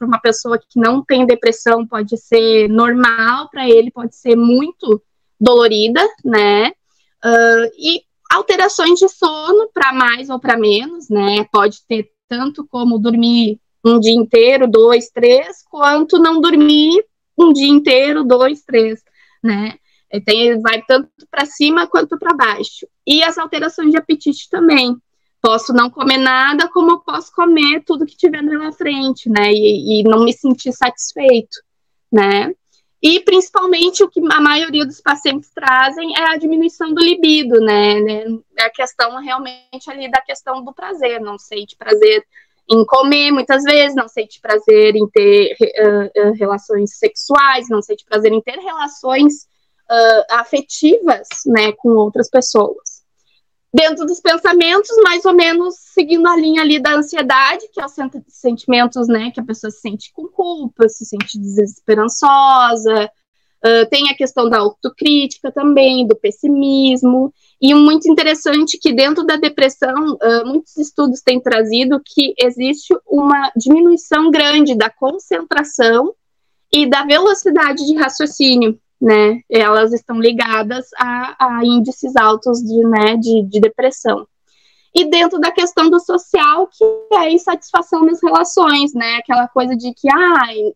[0.00, 5.02] uma pessoa que não tem depressão pode ser normal, para ele pode ser muito
[5.38, 6.72] dolorida, né?
[7.78, 11.44] e alterações de sono para mais ou para menos, né?
[11.52, 17.04] Pode ter tanto como dormir um dia inteiro, dois, três, quanto não dormir
[17.38, 19.02] um dia inteiro, dois, três,
[19.46, 19.78] né?
[20.24, 22.86] Tem, vai tanto para cima quanto para baixo.
[23.06, 24.96] E as alterações de apetite também.
[25.40, 29.52] Posso não comer nada, como eu posso comer tudo que tiver na minha frente, né?
[29.52, 31.58] E, e não me sentir satisfeito,
[32.10, 32.52] né?
[33.02, 38.00] E principalmente o que a maioria dos pacientes trazem é a diminuição do libido, né?
[38.58, 42.24] É a questão realmente ali da questão do prazer, não sei de prazer
[42.68, 48.04] em comer muitas vezes, não sente prazer em ter uh, uh, relações sexuais, não sente
[48.04, 49.44] prazer em ter relações
[49.90, 52.96] uh, afetivas, né, com outras pessoas.
[53.72, 57.92] Dentro dos pensamentos, mais ou menos seguindo a linha ali da ansiedade, que é os
[58.28, 63.10] sentimentos, né, que a pessoa se sente com culpa, se sente desesperançosa,
[63.90, 70.12] tem a questão da autocrítica também, do pessimismo, e muito interessante que dentro da depressão,
[70.14, 76.14] uh, muitos estudos têm trazido que existe uma diminuição grande da concentração
[76.72, 79.40] e da velocidade de raciocínio, né?
[79.48, 84.26] Elas estão ligadas a, a índices altos de, né, de, de depressão.
[84.94, 89.16] E dentro da questão do social, que é a insatisfação nas relações, né?
[89.16, 90.72] Aquela coisa de que, ai, ah,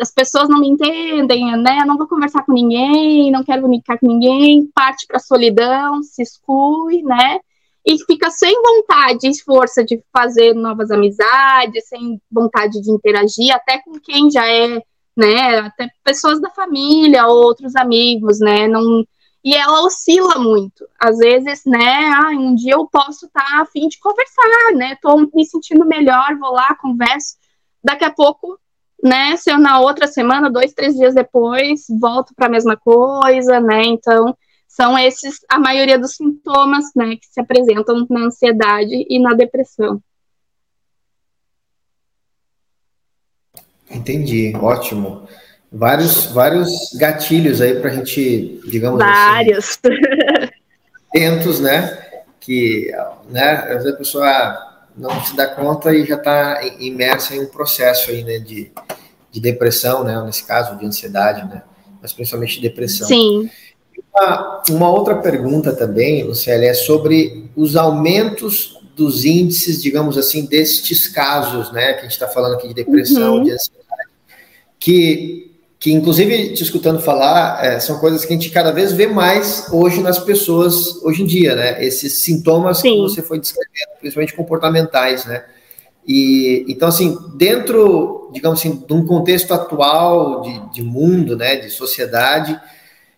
[0.00, 1.84] as pessoas não me entendem, né?
[1.86, 6.22] Não vou conversar com ninguém, não quero comunicar com ninguém, parte para a solidão, se
[6.22, 7.38] exclui, né?
[7.86, 13.78] E fica sem vontade e força de fazer novas amizades, sem vontade de interagir, até
[13.78, 14.82] com quem já é,
[15.16, 15.58] né?
[15.60, 18.68] Até pessoas da família, outros amigos, né?
[18.68, 19.04] Não,
[19.44, 20.86] e ela oscila muito.
[21.00, 24.96] Às vezes, né, ah, um dia eu posso estar tá a fim de conversar, né?
[25.00, 27.36] Tô me sentindo melhor, vou lá, converso.
[27.82, 28.58] Daqui a pouco
[29.02, 29.36] né?
[29.36, 33.82] Se eu na outra semana, dois, três dias depois, volto para a mesma coisa, né?
[33.84, 39.34] Então, são esses a maioria dos sintomas, né, que se apresentam na ansiedade e na
[39.34, 40.00] depressão.
[43.90, 45.26] Entendi, ótimo.
[45.72, 49.68] Vários, vários gatilhos aí para a gente, digamos vários.
[49.68, 49.80] assim.
[49.82, 50.52] Vários.
[51.12, 52.22] Tentos, né?
[52.38, 52.92] Que,
[53.28, 54.67] né, às vezes a pessoa
[54.98, 58.70] não se dá conta e já está imersa em um processo aí, né, de,
[59.30, 61.62] de depressão, né, nesse caso, de ansiedade, né,
[62.02, 63.06] mas principalmente depressão.
[63.06, 63.50] Sim.
[64.14, 71.06] Uma, uma outra pergunta também, Luciele, é sobre os aumentos dos índices, digamos assim, destes
[71.06, 73.44] casos, né, que a gente está falando aqui de depressão, uhum.
[73.44, 74.10] de ansiedade,
[74.78, 75.47] que
[75.78, 79.68] que inclusive te escutando falar é, são coisas que a gente cada vez vê mais
[79.72, 81.84] hoje nas pessoas hoje em dia, né?
[81.84, 82.94] Esses sintomas Sim.
[82.94, 85.44] que você foi descrevendo, principalmente comportamentais, né?
[86.06, 91.70] E então assim dentro, digamos assim, de um contexto atual de, de mundo, né, de
[91.70, 92.58] sociedade,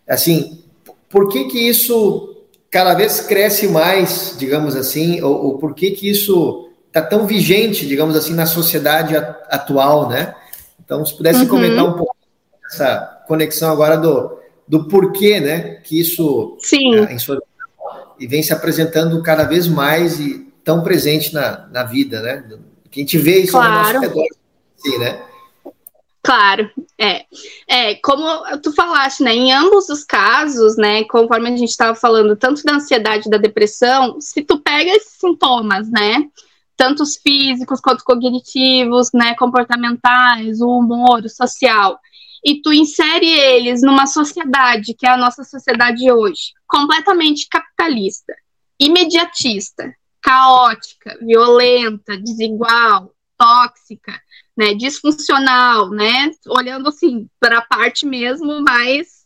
[0.07, 0.63] assim,
[1.09, 2.27] por que que isso
[2.69, 7.87] cada vez cresce mais, digamos assim, ou, ou por que que isso está tão vigente,
[7.87, 10.35] digamos assim, na sociedade atual, né?
[10.83, 11.47] Então, se pudesse uhum.
[11.47, 12.15] comentar um pouco
[12.71, 16.95] essa conexão agora do, do porquê, né, que isso Sim.
[16.95, 17.41] É, sua,
[18.19, 22.43] e vem se apresentando cada vez mais e tão presente na, na vida, né?
[22.89, 23.71] Que a gente vê isso claro.
[23.71, 24.27] no nosso redor,
[24.77, 25.23] assim, né?
[26.23, 27.25] Claro, é.
[27.67, 28.23] É, como
[28.61, 32.75] tu falaste, né, em ambos os casos, né, conforme a gente estava falando, tanto da
[32.75, 36.23] ansiedade e da depressão, se tu pega esses sintomas, né,
[36.77, 41.99] tanto os físicos quanto cognitivos, né, comportamentais, o humor, o social,
[42.43, 48.33] e tu insere eles numa sociedade, que é a nossa sociedade hoje, completamente capitalista,
[48.79, 54.19] imediatista, caótica, violenta, desigual, tóxica,
[54.55, 59.21] né, disfuncional, né, olhando assim para a parte mesmo mais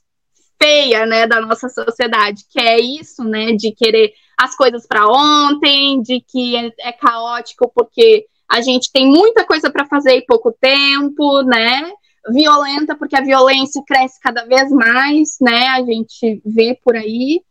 [0.62, 6.01] feia, né, da nossa sociedade, que é isso, né, de querer as coisas para ontem,
[6.01, 10.51] de que é, é caótico porque a gente tem muita coisa para fazer e pouco
[10.51, 11.91] tempo, né?
[12.31, 15.67] Violenta, porque a violência cresce cada vez mais, né?
[15.69, 17.41] A gente vê por aí.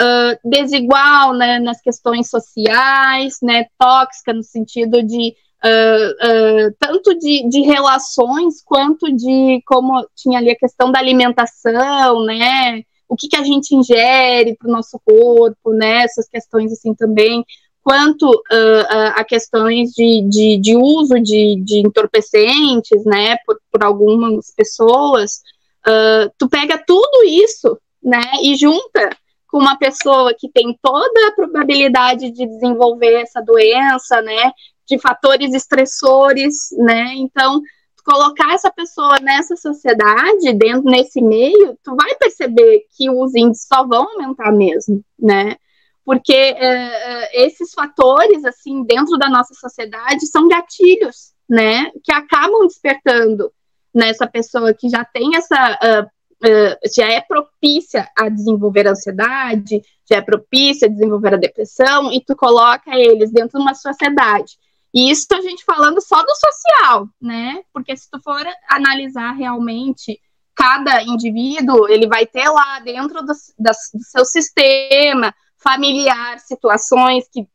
[0.00, 7.48] Uh, desigual né, nas questões sociais, né, tóxica no sentido de uh, uh, tanto de,
[7.48, 13.36] de, relações quanto de como tinha ali a questão da alimentação, né, o que, que
[13.36, 17.44] a gente ingere para o nosso corpo, né, essas questões assim também
[17.84, 24.50] quanto uh, a questões de, de, de uso de, de, entorpecentes, né, por, por algumas
[24.56, 25.42] pessoas,
[25.86, 29.10] uh, tu pega tudo isso, né, e junta
[29.46, 34.50] com uma pessoa que tem toda a probabilidade de desenvolver essa doença, né,
[34.88, 37.60] de fatores estressores, né, então
[38.02, 43.86] colocar essa pessoa nessa sociedade, dentro nesse meio, tu vai perceber que os índices só
[43.86, 45.56] vão aumentar mesmo, né?
[46.04, 53.52] Porque uh, esses fatores, assim, dentro da nossa sociedade, são gatilhos, né, que acabam despertando
[53.94, 56.04] nessa pessoa que já tem essa, uh,
[56.46, 62.12] uh, já é propícia a desenvolver a ansiedade, já é propícia a desenvolver a depressão,
[62.12, 64.58] e tu coloca eles dentro de uma sociedade.
[64.92, 70.20] E isso a gente falando só do social, né, porque se tu for analisar realmente
[70.54, 77.48] cada indivíduo ele vai ter lá dentro do, do seu sistema familiar situações que,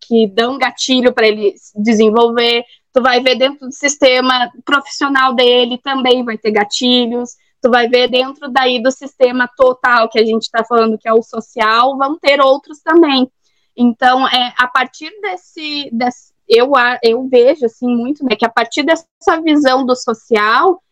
[0.00, 2.64] que dão gatilho para ele desenvolver.
[2.92, 7.30] Tu vai ver dentro do sistema profissional dele também vai ter gatilhos.
[7.62, 11.12] Tu vai ver dentro daí do sistema total que a gente está falando que é
[11.14, 13.30] o social, vão ter outros também.
[13.76, 18.82] Então, é, a partir desse, desse eu, eu vejo assim muito, né, que a partir
[18.82, 20.82] dessa visão do social,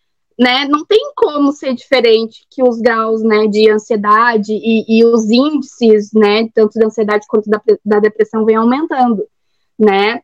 [0.43, 5.31] né, não tem como ser diferente que os graus, né, de ansiedade e, e os
[5.31, 9.25] índices, né, tanto da ansiedade quanto da, da depressão vem aumentando,
[9.79, 10.21] né,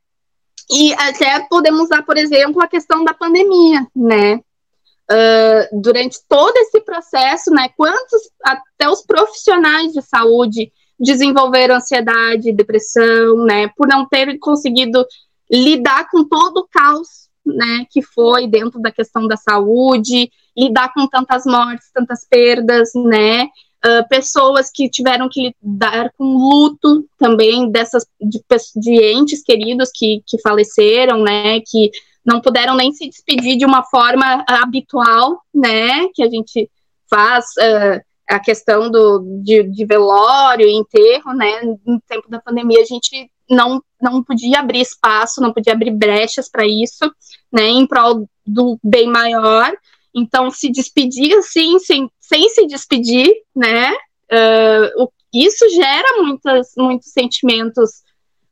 [0.69, 6.81] e até podemos dar, por exemplo, a questão da pandemia, né, uh, durante todo esse
[6.81, 14.37] processo, né, quantos, até os profissionais de saúde desenvolveram ansiedade, depressão, né, por não ter
[14.41, 15.07] conseguido
[15.49, 17.18] lidar com todo o caos,
[17.59, 23.45] né, que foi dentro da questão da saúde, lidar com tantas mortes, tantas perdas, né,
[23.45, 28.41] uh, pessoas que tiveram que lidar com luto também dessas de,
[28.77, 31.91] de entes queridos que, que faleceram, né, que
[32.25, 36.71] não puderam nem se despedir de uma forma habitual, né, que a gente
[37.11, 41.63] faz uh, a questão do, de, de velório, enterro, né?
[41.87, 46.51] No tempo da pandemia, a gente não, não podia abrir espaço, não podia abrir brechas
[46.51, 47.11] para isso,
[47.53, 47.69] né?
[47.69, 49.73] Em prol do bem maior.
[50.15, 53.93] Então, se despedir assim, sem, sem se despedir, né?
[54.31, 58.03] Uh, isso gera muitas, muitos sentimentos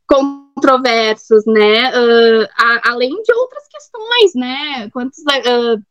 [0.07, 1.91] controversos, né?
[1.91, 4.91] Uh, a, além de outras questões, né?
[4.91, 5.83] Quantos, uh,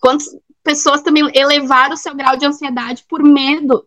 [0.00, 0.26] quantos
[0.62, 3.84] pessoas também elevaram o seu grau de ansiedade por medo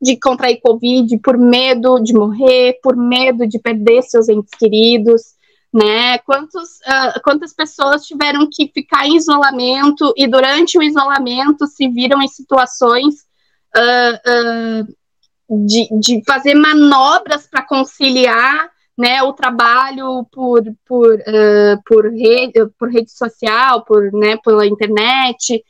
[0.00, 5.35] de contrair Covid, por medo de morrer, por medo de perder seus entes queridos,
[5.76, 6.16] né?
[6.20, 12.22] Quantos, uh, quantas pessoas tiveram que ficar em isolamento e durante o isolamento se viram
[12.22, 13.26] em situações
[13.76, 14.86] uh,
[15.52, 21.18] uh, de, de fazer manobras para conciliar né, o trabalho por, por,
[21.86, 25.62] por, rede, por rede social, por, né, pela internet,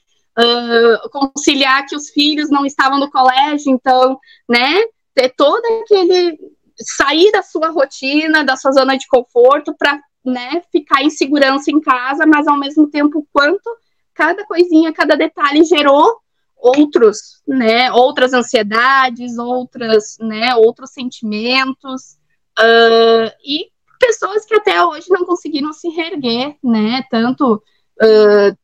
[1.10, 4.16] conciliar que os filhos não estavam no colégio, então,
[4.48, 4.80] né,
[5.12, 6.38] ter todo aquele
[6.78, 11.80] sair da sua rotina, da sua zona de conforto para, né, ficar em segurança em
[11.80, 13.68] casa, mas ao mesmo tempo quanto
[14.14, 16.18] cada coisinha, cada detalhe gerou
[16.56, 22.16] outros, né, outras ansiedades, outras, né, outros sentimentos
[22.58, 23.66] uh, e
[24.00, 28.56] pessoas que até hoje não conseguiram se reerguer, né, tanto uh,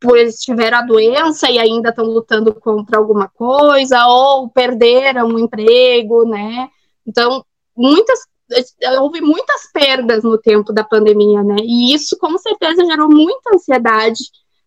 [0.00, 5.38] por eles tiveram a doença e ainda estão lutando contra alguma coisa, ou perderam o
[5.38, 6.68] emprego, né?
[7.06, 7.44] Então,
[7.76, 8.18] muitas
[9.00, 11.56] houve muitas perdas no tempo da pandemia, né?
[11.60, 14.22] E isso com certeza gerou muita ansiedade,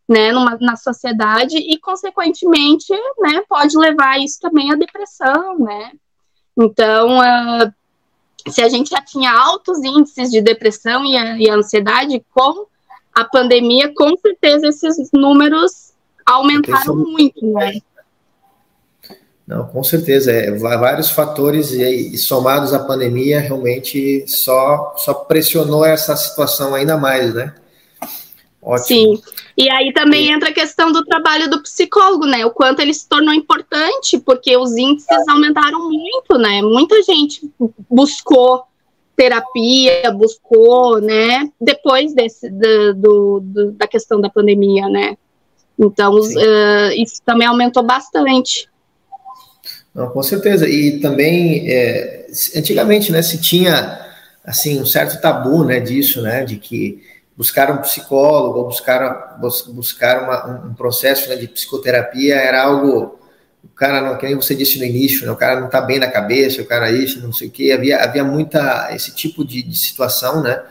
[0.08, 5.92] né, numa, na sociedade e consequentemente, né, pode levar isso também à depressão, né?
[6.58, 12.66] Então, uh, se a gente já tinha altos índices de depressão e, e ansiedade com
[13.14, 15.94] a pandemia, com certeza esses números
[16.26, 17.80] aumentaram muito, né?
[19.50, 25.84] Não, com certeza, é, vários fatores e, e, somados à pandemia realmente só, só pressionou
[25.84, 27.56] essa situação ainda mais, né?
[28.62, 28.86] Ótimo.
[28.86, 29.22] Sim,
[29.58, 30.32] e aí também e...
[30.32, 32.46] entra a questão do trabalho do psicólogo, né?
[32.46, 36.62] O quanto ele se tornou importante, porque os índices aumentaram muito, né?
[36.62, 37.50] Muita gente
[37.90, 38.66] buscou
[39.16, 41.50] terapia, buscou, né?
[41.60, 45.18] Depois desse, do, do, do da questão da pandemia, né?
[45.80, 48.70] Então, uh, isso também aumentou bastante.
[50.00, 50.66] Não, com certeza.
[50.66, 54.00] E também, é, antigamente, né, se tinha,
[54.46, 57.04] assim, um certo tabu, né, disso, né, de que
[57.36, 59.38] buscar um psicólogo buscar,
[59.74, 63.20] buscar uma, um processo né, de psicoterapia era algo
[63.62, 66.00] o cara, não, que nem você disse no início, né, o cara não está bem
[66.00, 69.62] na cabeça, o cara isso, não sei o quê, havia, havia muita esse tipo de,
[69.62, 70.62] de situação, né,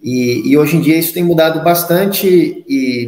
[0.00, 2.28] e, e, hoje em dia isso tem mudado bastante
[2.68, 3.06] e,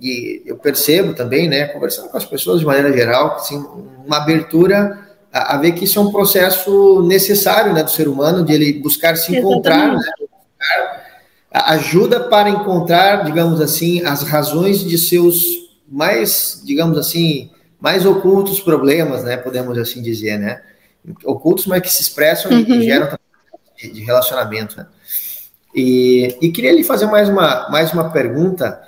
[0.00, 3.62] e, eu percebo também, né, conversando com as pessoas de maneira geral, assim,
[4.06, 8.44] uma abertura a, a, ver que isso é um processo necessário, né, do ser humano,
[8.44, 11.00] de ele buscar se encontrar, né, buscar
[11.52, 15.44] ajuda para encontrar, digamos assim, as razões de seus
[15.88, 17.50] mais, digamos assim,
[17.80, 19.36] mais ocultos problemas, né?
[19.36, 20.62] Podemos assim dizer, né?
[21.24, 22.58] Ocultos, mas que se expressam uhum.
[22.58, 23.18] e geram
[23.76, 24.76] de, de relacionamento.
[24.76, 24.86] Né?
[25.74, 28.80] E, e, queria lhe fazer mais uma, mais uma pergunta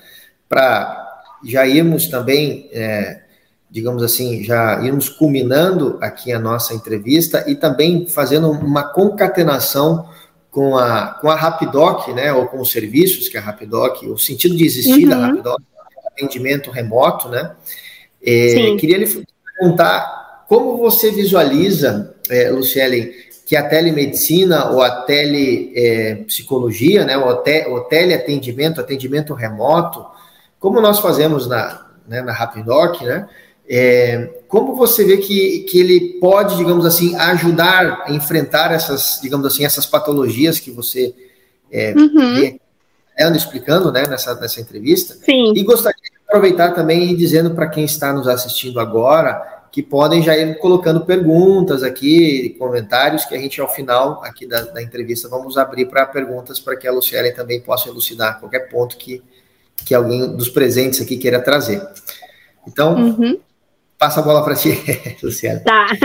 [0.48, 0.98] para
[1.44, 3.21] já irmos também, é,
[3.72, 10.06] digamos assim, já irmos culminando aqui a nossa entrevista e também fazendo uma concatenação
[10.50, 14.54] com a, com a Rapidoc, né, ou com os serviços que a Rapidoc, o sentido
[14.54, 15.08] de existir uhum.
[15.08, 15.58] da Rapidoc,
[16.14, 17.52] atendimento remoto, né,
[18.24, 19.24] É, queria lhe
[19.58, 23.14] perguntar como você visualiza, é, Luciele,
[23.46, 30.04] que a telemedicina ou a telepsicologia, é, né, o, te, o teleatendimento, atendimento remoto,
[30.60, 33.26] como nós fazemos na, né, na Rapidoc, né,
[33.68, 39.46] é, como você vê que, que ele pode, digamos assim, ajudar a enfrentar essas, digamos
[39.46, 41.14] assim, essas patologias que você
[41.70, 42.58] é, uhum.
[43.18, 45.14] anda explicando né, nessa, nessa entrevista?
[45.14, 45.52] Sim.
[45.54, 50.22] E gostaria de aproveitar também e dizendo para quem está nos assistindo agora que podem
[50.22, 55.30] já ir colocando perguntas aqui, comentários, que a gente, ao final aqui da, da entrevista,
[55.30, 59.22] vamos abrir para perguntas para que a Luciele também possa elucidar qualquer ponto que,
[59.86, 61.82] que alguém dos presentes aqui queira trazer.
[62.68, 63.40] Então, uhum.
[64.02, 64.70] Passa a bola para ti,
[65.22, 65.60] Luciele.
[65.60, 65.86] Tá.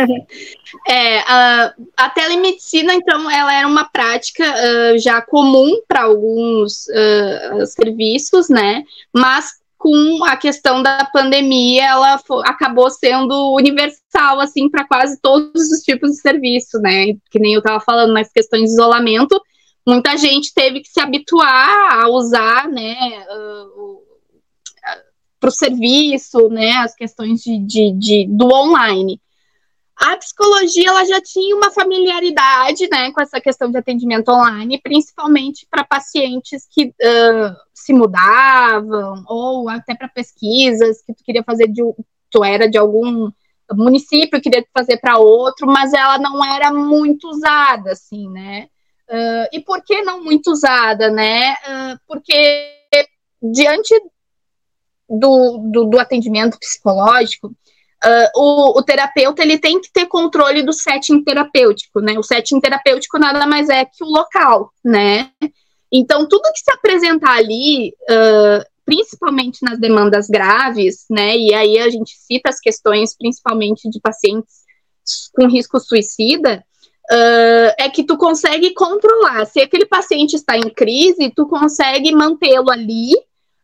[0.88, 7.66] É, a, a, telemedicina, então, ela era uma prática uh, já comum para alguns uh,
[7.66, 8.84] serviços, né?
[9.14, 15.80] Mas com a questão da pandemia, ela acabou sendo universal, assim, para quase todos os
[15.82, 17.14] tipos de serviço, né?
[17.32, 19.42] Que nem eu estava falando nas questões de isolamento,
[19.88, 24.07] muita gente teve que se habituar a usar, né, uh,
[25.48, 29.22] para o serviço, né, as questões de, de, de, do online.
[29.96, 35.66] A psicologia ela já tinha uma familiaridade né, com essa questão de atendimento online, principalmente
[35.72, 41.82] para pacientes que uh, se mudavam, ou até para pesquisas que tu queria fazer de
[42.30, 43.32] tu era de algum
[43.74, 48.68] município, queria fazer para outro, mas ela não era muito usada, assim, né?
[49.10, 51.54] Uh, e por que não muito usada, né?
[51.54, 52.78] Uh, porque
[53.42, 53.94] diante
[55.10, 57.52] do, do, do atendimento psicológico,
[58.06, 62.14] Uh, o, o, terapeuta ele tem que ter controle do setting terapêutico, né?
[62.20, 65.32] O setting terapêutico nada mais é que o local, né?
[65.92, 71.36] Então, tudo que se apresentar ali, uh, principalmente nas demandas graves, né?
[71.36, 74.62] E aí a gente cita as questões, principalmente de pacientes
[75.34, 76.64] com risco suicida,
[77.12, 79.46] uh, é que tu consegue controlar.
[79.46, 83.14] Se aquele paciente está em crise, tu consegue mantê-lo ali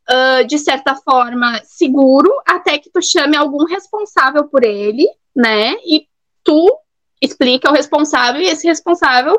[0.09, 5.75] uh, de certa forma, seguro, até que tu chame algum responsável por ele, né?
[5.85, 6.07] E
[6.43, 6.77] tu
[7.21, 9.35] explica ao responsável, e esse responsável,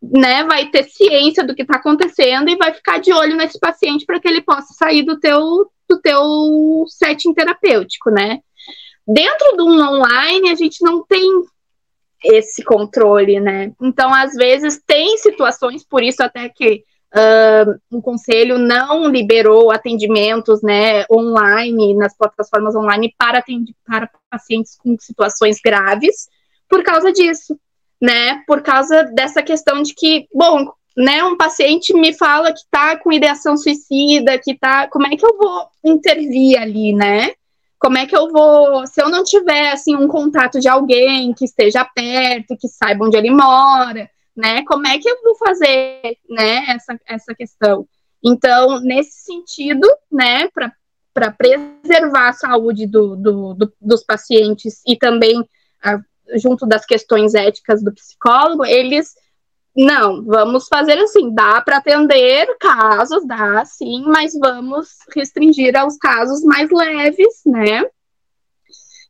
[0.00, 4.04] né, vai ter ciência do que está acontecendo e vai ficar de olho nesse paciente
[4.06, 8.40] para que ele possa sair do teu, do teu setting terapêutico, né?
[9.06, 11.28] Dentro do online, a gente não tem
[12.24, 13.72] esse controle, né?
[13.80, 16.84] Então, às vezes, tem situações, por isso até que
[17.90, 23.42] O conselho não liberou atendimentos né, online, nas plataformas online, para,
[23.86, 26.28] para pacientes com situações graves,
[26.68, 27.58] por causa disso,
[28.00, 28.42] né?
[28.46, 33.12] Por causa dessa questão de que, bom, né, um paciente me fala que está com
[33.12, 34.88] ideação suicida, que tá.
[34.88, 37.32] Como é que eu vou intervir ali, né?
[37.78, 41.44] Como é que eu vou, se eu não tiver assim um contato de alguém que
[41.44, 44.64] esteja perto, que saiba onde ele mora, né?
[44.64, 47.86] Como é que eu vou fazer, né, essa, essa questão?
[48.22, 50.48] Então, nesse sentido, né,
[51.14, 55.42] para preservar a saúde do, do, do, dos pacientes e também
[55.82, 55.98] a,
[56.34, 59.14] junto das questões éticas do psicólogo, eles
[59.76, 66.42] não, vamos fazer assim, dá para atender casos, dá sim, mas vamos restringir aos casos
[66.42, 67.84] mais leves, né?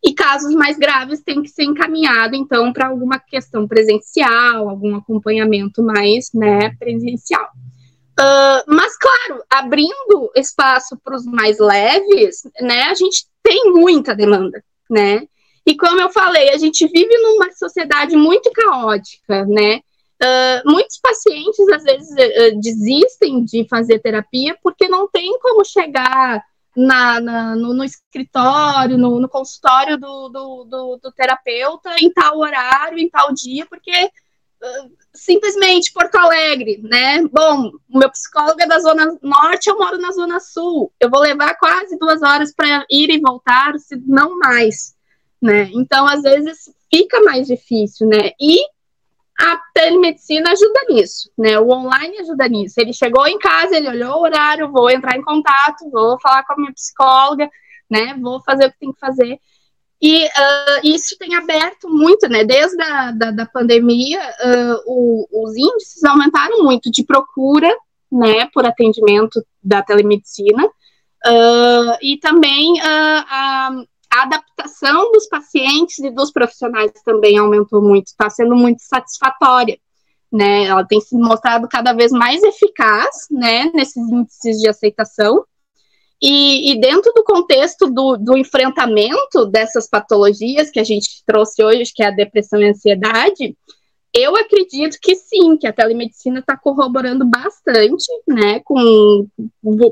[0.06, 5.82] E casos mais graves têm que ser encaminhado, então, para alguma questão presencial, algum acompanhamento
[5.82, 7.50] mais né, presencial.
[8.18, 14.62] Uh, mas, claro, abrindo espaço para os mais leves, né, a gente tem muita demanda,
[14.88, 15.26] né?
[15.66, 19.80] E como eu falei, a gente vive numa sociedade muito caótica, né?
[20.22, 26.42] Uh, muitos pacientes às vezes uh, desistem de fazer terapia porque não tem como chegar
[26.76, 32.38] na, na no, no, escritório, no, no consultório do, do, do, do, terapeuta em tal
[32.38, 37.22] horário, em tal dia, porque uh, simplesmente Porto Alegre, né?
[37.32, 40.92] Bom, o meu psicólogo é da Zona Norte, eu moro na Zona Sul.
[41.00, 44.94] Eu vou levar quase duas horas para ir e voltar, se não mais,
[45.40, 45.70] né?
[45.72, 48.32] Então, às vezes, fica mais difícil, né?
[48.40, 48.75] E
[49.38, 51.58] a telemedicina ajuda nisso, né?
[51.58, 52.80] O online ajuda nisso.
[52.80, 56.54] Ele chegou em casa, ele olhou o horário, vou entrar em contato, vou falar com
[56.54, 57.48] a minha psicóloga,
[57.90, 58.16] né?
[58.20, 59.38] Vou fazer o que tem que fazer.
[60.00, 62.44] E uh, isso tem aberto muito, né?
[62.44, 67.74] Desde a da, da pandemia, uh, o, os índices aumentaram muito de procura,
[68.10, 68.48] né?
[68.54, 70.64] Por atendimento da telemedicina.
[71.26, 73.70] Uh, e também a,
[74.16, 79.78] a adaptação dos pacientes e dos profissionais também aumentou muito, está sendo muito satisfatória.
[80.32, 85.44] Né, ela tem se mostrado cada vez mais eficaz, né, nesses índices de aceitação.
[86.20, 91.92] E, e, dentro do contexto do, do, enfrentamento dessas patologias que a gente trouxe hoje,
[91.94, 93.56] que é a depressão e a ansiedade,
[94.16, 99.28] eu acredito que sim, que a telemedicina está corroborando bastante, né, com,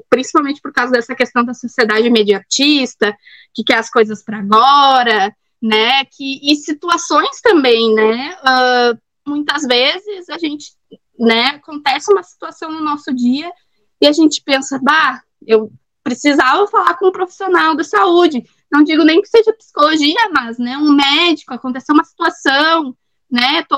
[0.09, 3.15] principalmente por causa dessa questão da sociedade imediatista,
[3.53, 8.99] que quer as coisas para agora, né, que, e situações também, né, uh,
[9.29, 10.73] muitas vezes a gente,
[11.19, 13.53] né, acontece uma situação no nosso dia
[14.01, 15.71] e a gente pensa, bah, eu
[16.03, 20.79] precisava falar com um profissional da saúde, não digo nem que seja psicologia, mas, né,
[20.79, 22.97] um médico, aconteceu uma situação,
[23.31, 23.65] né?
[23.69, 23.77] Tô,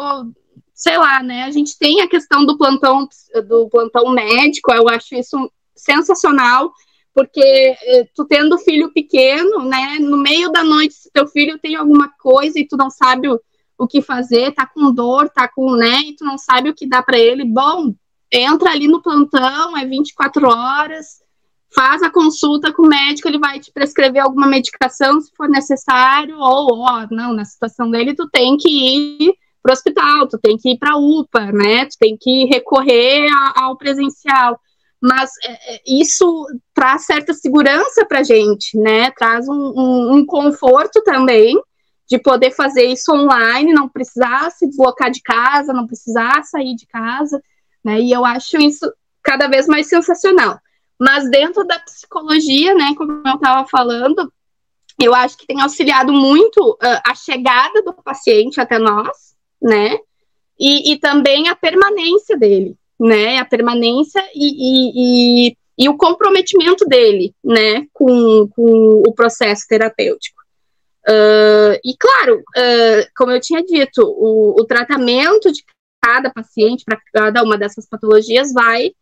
[0.75, 1.45] sei lá, né?
[1.45, 3.09] A gente tem a questão do plantão
[3.49, 6.73] do plantão médico, eu acho isso sensacional,
[7.15, 9.99] porque eh, tu tendo filho pequeno, né?
[10.01, 13.41] No meio da noite, se teu filho tem alguma coisa e tu não sabe o,
[13.79, 16.01] o que fazer, tá com dor, tá com, né?
[16.01, 17.95] E tu não sabe o que dá para ele, bom,
[18.31, 21.23] entra ali no plantão, é 24 horas,
[21.77, 26.39] faz a consulta com o médico, ele vai te prescrever alguma medicação se for necessário,
[26.39, 30.57] ou, ó, não, na situação dele, tu tem que ir para o hospital, tu tem
[30.57, 31.85] que ir para a UPA, né?
[31.85, 34.59] Tu tem que recorrer a, ao presencial.
[35.03, 39.11] Mas é, é isso traz certa segurança para a gente, né?
[39.11, 41.61] Traz um, um, um conforto também
[42.09, 46.87] de poder fazer isso online, não precisar se deslocar de casa, não precisar sair de
[46.87, 47.39] casa,
[47.85, 48.01] né?
[48.01, 48.91] E eu acho isso
[49.23, 50.59] cada vez mais sensacional.
[50.99, 54.33] Mas dentro da psicologia, né, como eu estava falando,
[54.99, 59.99] eu acho que tem auxiliado muito uh, a chegada do paciente até nós, né?
[60.59, 63.39] E, e também a permanência dele, né?
[63.39, 67.87] A permanência e, e, e, o comprometimento dele, né?
[67.93, 70.41] Com, com o processo terapêutico.
[71.07, 75.63] Uh, e claro, uh, como eu tinha dito, o, o tratamento de
[76.03, 78.93] cada paciente para cada uma dessas patologias vai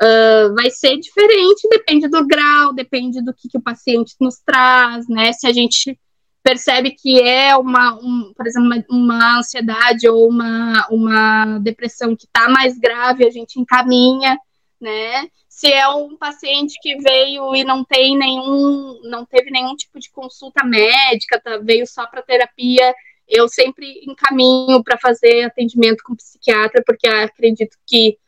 [0.00, 5.08] Uh, vai ser diferente, depende do grau, depende do que, que, o paciente nos traz,
[5.08, 5.32] né?
[5.32, 5.98] Se a gente
[6.42, 12.26] percebe que é uma, um, por exemplo, uma, uma, ansiedade ou uma, uma depressão que
[12.26, 14.38] está mais grave, a gente encaminha,
[14.78, 15.28] né?
[15.48, 20.10] Se é um paciente que veio e não tem nenhum, não teve nenhum tipo de
[20.10, 22.94] consulta médica, tá, veio só para terapia,
[23.26, 28.18] eu sempre encaminho para fazer atendimento com psiquiatra, porque acredito que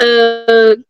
[0.00, 0.84] uh,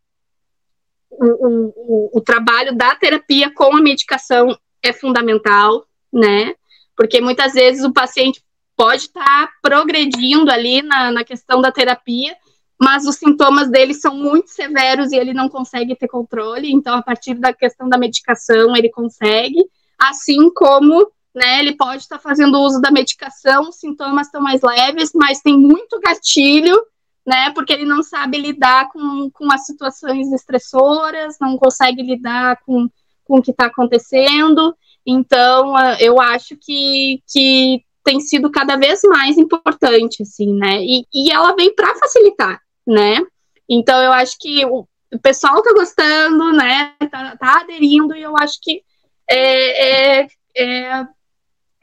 [1.19, 6.53] o, o, o, trabalho da terapia com a medicação é fundamental, né?
[6.95, 8.43] Porque muitas vezes o paciente
[8.75, 12.35] pode estar tá progredindo ali na, na questão da terapia,
[12.79, 16.71] mas os sintomas dele são muito severos e ele não consegue ter controle.
[16.71, 19.63] Então, a partir da questão da medicação, ele consegue,
[19.97, 24.61] assim como né, ele pode estar tá fazendo uso da medicação, os sintomas estão mais
[24.61, 26.81] leves, mas tem muito gatilho
[27.25, 27.51] né?
[27.51, 32.87] Porque ele não sabe lidar com, com as situações estressoras, não consegue lidar com,
[33.23, 34.75] com o que está acontecendo.
[35.05, 40.81] Então, eu acho que, que tem sido cada vez mais importante, assim, né?
[40.81, 43.19] E, e ela vem para facilitar, né?
[43.67, 44.87] Então, eu acho que o,
[45.21, 46.93] pessoal está gostando, né?
[47.11, 48.83] Tá, tá, aderindo, e eu acho que
[49.27, 51.07] é, é, é,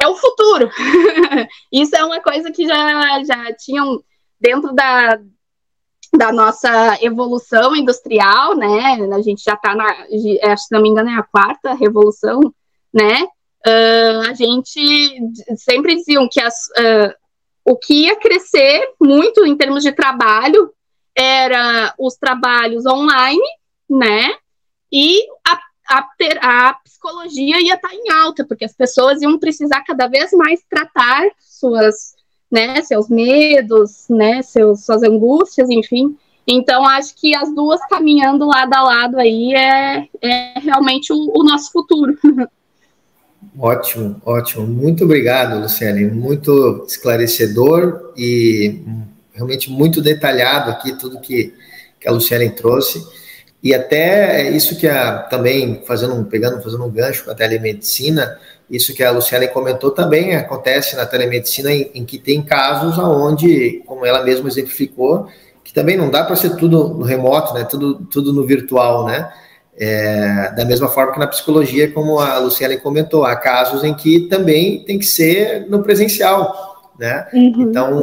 [0.01, 0.71] é o futuro.
[1.73, 4.03] Isso é uma coisa que já, já tinham
[4.43, 5.19] dentro da,
[6.15, 8.99] da nossa evolução industrial, né?
[9.15, 9.87] A gente já está na,
[10.41, 12.53] é, se não me engano, é a quarta revolução,
[12.93, 13.23] né?
[13.65, 15.17] Uh, a gente
[15.57, 17.15] sempre diziam que as, uh,
[17.65, 20.73] o que ia crescer muito em termos de trabalho
[21.15, 23.41] era os trabalhos online,
[23.89, 24.35] né?
[24.93, 25.61] E a,
[25.97, 26.09] a,
[26.41, 30.61] a psicologia ia estar tá em alta, porque as pessoas iam precisar cada vez mais
[30.69, 32.17] tratar suas
[32.53, 36.15] né, seus medos, né, seus, suas angústias, enfim.
[36.47, 41.43] Então, acho que as duas caminhando lado a lado aí é, é realmente o, o
[41.43, 42.15] nosso futuro.
[43.59, 44.67] Ótimo, ótimo.
[44.67, 46.07] Muito obrigado, Luciane.
[46.07, 48.81] Muito esclarecedor e
[49.33, 51.53] realmente muito detalhado aqui tudo que,
[52.01, 53.05] que a Luciane trouxe.
[53.63, 58.39] E até isso que a, também, fazendo, pegando, fazendo um gancho com a telemedicina,
[58.71, 63.83] isso que a Luciana comentou também acontece na telemedicina em, em que tem casos onde,
[63.87, 65.29] como ela mesma exemplificou,
[65.63, 67.65] que também não dá para ser tudo no remoto, né?
[67.65, 69.33] Tudo, tudo no virtual, né?
[69.79, 74.29] É, da mesma forma que na psicologia, como a Luciana comentou, há casos em que
[74.29, 77.27] também tem que ser no presencial, né?
[77.33, 77.63] Uhum.
[77.63, 78.03] Então,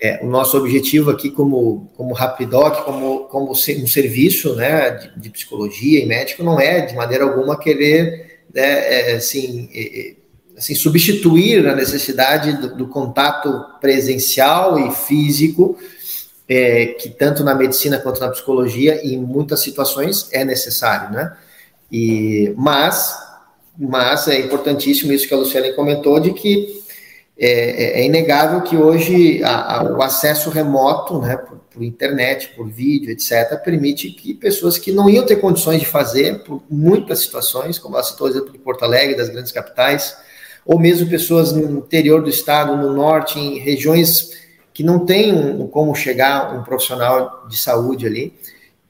[0.00, 5.30] é, o nosso objetivo aqui como, como Rapidoc, como, como um serviço né, de, de
[5.30, 10.14] psicologia e médico, não é de maneira alguma querer né, é, assim, é, é,
[10.56, 15.78] assim, substituir a necessidade do, do contato presencial e físico,
[16.48, 21.36] é, que tanto na medicina quanto na psicologia, em muitas situações, é necessário, né?
[21.90, 23.16] E, mas,
[23.78, 26.79] mas é importantíssimo isso que a Luciana comentou, de que
[27.42, 32.48] é, é, é inegável que hoje a, a, o acesso remoto, né, por, por, internet,
[32.54, 37.20] por vídeo, etc., permite que pessoas que não iam ter condições de fazer, por muitas
[37.20, 40.14] situações, como ela citou o exemplo de Porto Alegre, das grandes capitais,
[40.66, 44.32] ou mesmo pessoas no interior do estado, no norte, em regiões
[44.74, 48.34] que não têm um, como chegar um profissional de saúde ali,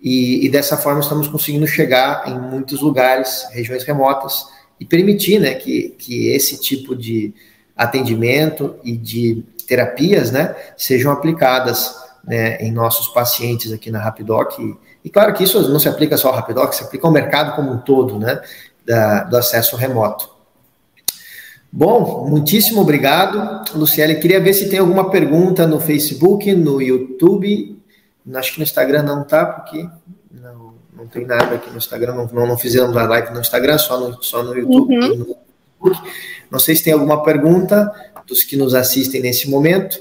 [0.01, 4.45] e, e dessa forma estamos conseguindo chegar em muitos lugares, regiões remotas,
[4.81, 7.33] e permitir né, que, que esse tipo de
[7.81, 14.59] atendimento e de terapias, né, sejam aplicadas né, em nossos pacientes aqui na Rapidoc.
[14.59, 17.57] E, e, claro que isso não se aplica só ao Rapidoc, se aplica ao mercado
[17.57, 18.39] como um todo, né,
[18.85, 20.29] da, do acesso remoto.
[21.73, 24.17] Bom, muitíssimo obrigado, Luciele.
[24.17, 27.81] Queria ver se tem alguma pergunta no Facebook, no YouTube.
[28.35, 29.89] Acho que no Instagram não tá, porque
[30.31, 32.15] não, não tem nada aqui no Instagram.
[32.15, 35.35] Não, não, não fizemos a live no Instagram, só no, só no YouTube uhum.
[35.81, 36.13] Facebook.
[36.51, 37.91] Não sei se tem alguma pergunta
[38.27, 40.01] dos que nos assistem nesse momento.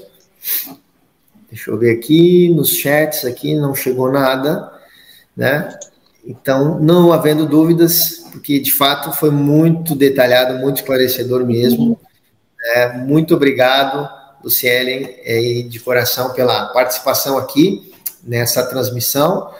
[1.48, 4.72] Deixa eu ver aqui nos chats aqui não chegou nada,
[5.36, 5.76] né?
[6.24, 11.98] Então, não havendo dúvidas, porque de fato foi muito detalhado, muito esclarecedor mesmo.
[12.62, 14.08] É, muito obrigado,
[14.44, 19.50] Lucielen, é, de coração pela participação aqui nessa transmissão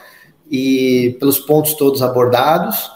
[0.51, 2.91] e pelos pontos todos abordados.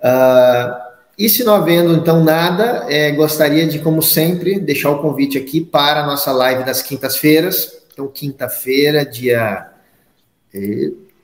[0.00, 5.36] Uh, e se não havendo, então, nada, é, gostaria de, como sempre, deixar o convite
[5.36, 7.82] aqui para a nossa live das quintas-feiras.
[7.92, 9.68] Então, quinta-feira, dia,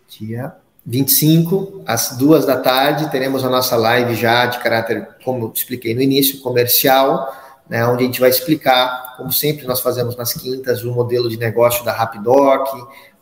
[0.09, 0.53] dia
[0.85, 6.03] 25, às duas da tarde, teremos a nossa live já de caráter, como expliquei no
[6.03, 7.35] início, comercial,
[7.69, 11.37] né, onde a gente vai explicar, como sempre nós fazemos nas quintas, o modelo de
[11.37, 12.69] negócio da Rapidoc,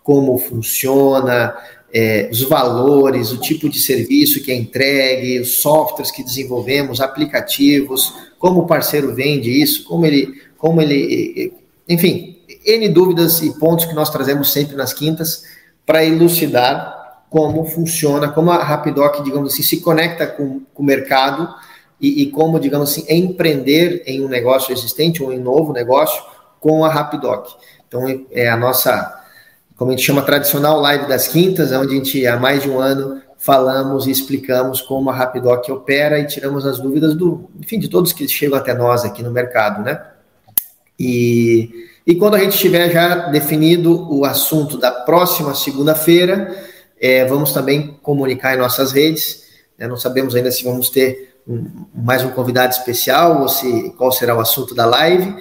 [0.02, 1.56] como funciona,
[1.98, 8.12] é, os valores, o tipo de serviço que é entregue, os softwares que desenvolvemos, aplicativos,
[8.38, 11.54] como o parceiro vende isso, como ele, como ele,
[11.88, 12.36] enfim,
[12.66, 15.44] N dúvidas e pontos que nós trazemos sempre nas quintas
[15.86, 21.48] para elucidar como funciona, como a Rapidoc, digamos assim, se conecta com, com o mercado
[21.98, 26.22] e, e, como, digamos assim, empreender em um negócio existente ou em um novo negócio
[26.60, 27.48] com a Rapidoc.
[27.88, 29.15] Então, é a nossa
[29.76, 32.80] como a gente chama, tradicional live das quintas, onde a gente há mais de um
[32.80, 37.88] ano falamos e explicamos como a Rapidoc opera e tiramos as dúvidas do, enfim, de
[37.88, 40.02] todos que chegam até nós aqui no mercado, né?
[40.98, 41.70] E,
[42.06, 46.56] e quando a gente tiver já definido o assunto da próxima segunda-feira,
[46.98, 49.44] é, vamos também comunicar em nossas redes.
[49.78, 49.86] Né?
[49.86, 54.34] Não sabemos ainda se vamos ter um, mais um convidado especial ou se qual será
[54.34, 55.36] o assunto da live,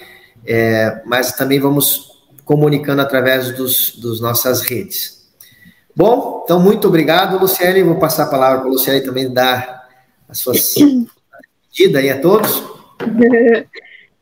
[0.46, 2.15] é, mas também vamos
[2.46, 5.26] comunicando através dos, dos nossas redes.
[5.96, 7.84] Bom, então muito obrigado, Luciane.
[7.84, 9.90] Vou passar a palavra para a Luciane também dar
[10.30, 10.54] a sua
[11.76, 12.64] despedida aí a todos.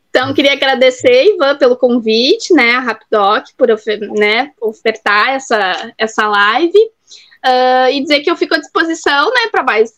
[0.10, 3.68] Então, queria agradecer, Ivan, pelo convite, né, a Rapidoc, por
[4.12, 9.64] né, ofertar essa, essa live, uh, e dizer que eu fico à disposição, né, para
[9.64, 9.92] mais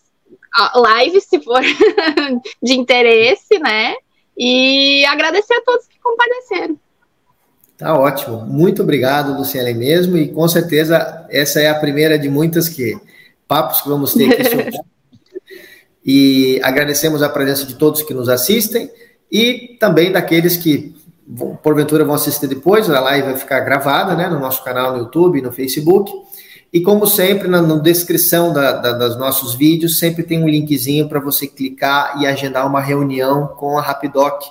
[1.03, 1.59] lives, se for
[2.63, 3.93] de interesse, né,
[4.37, 6.79] e agradecer a todos que compareceram.
[7.77, 8.45] Tá ótimo.
[8.45, 10.17] Muito obrigado, Luciane, mesmo.
[10.17, 12.97] E com certeza essa é a primeira de muitas que
[13.47, 14.71] papos que vamos ter aqui sobre.
[16.05, 18.89] e agradecemos a presença de todos que nos assistem
[19.31, 20.95] e também daqueles que
[21.61, 22.89] porventura vão assistir depois.
[22.89, 26.11] A live vai ficar gravada né, no nosso canal no YouTube, no Facebook.
[26.71, 31.07] E como sempre, na, na descrição da, da, dos nossos vídeos, sempre tem um linkzinho
[31.07, 34.43] para você clicar e agendar uma reunião com a Rapidoc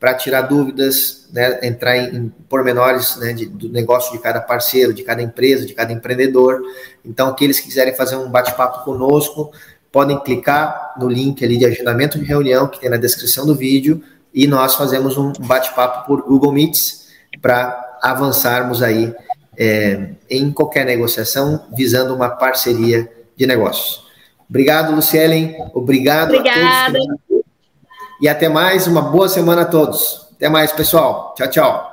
[0.00, 4.94] para tirar dúvidas, né, entrar em, em pormenores né, de, do negócio de cada parceiro,
[4.94, 6.62] de cada empresa, de cada empreendedor.
[7.04, 9.52] Então, aqueles que quiserem fazer um bate-papo conosco,
[9.92, 14.02] podem clicar no link ali de agendamento de reunião que tem na descrição do vídeo
[14.32, 17.08] e nós fazemos um bate-papo por Google Meets
[17.42, 19.14] para avançarmos aí
[19.58, 24.08] é, em qualquer negociação visando uma parceria de negócios.
[24.48, 25.56] Obrigado, Lucielen.
[25.74, 26.98] Obrigado Obrigada.
[26.98, 27.29] a todos.
[28.20, 30.26] E até mais, uma boa semana a todos.
[30.36, 31.34] Até mais, pessoal.
[31.36, 31.89] Tchau, tchau.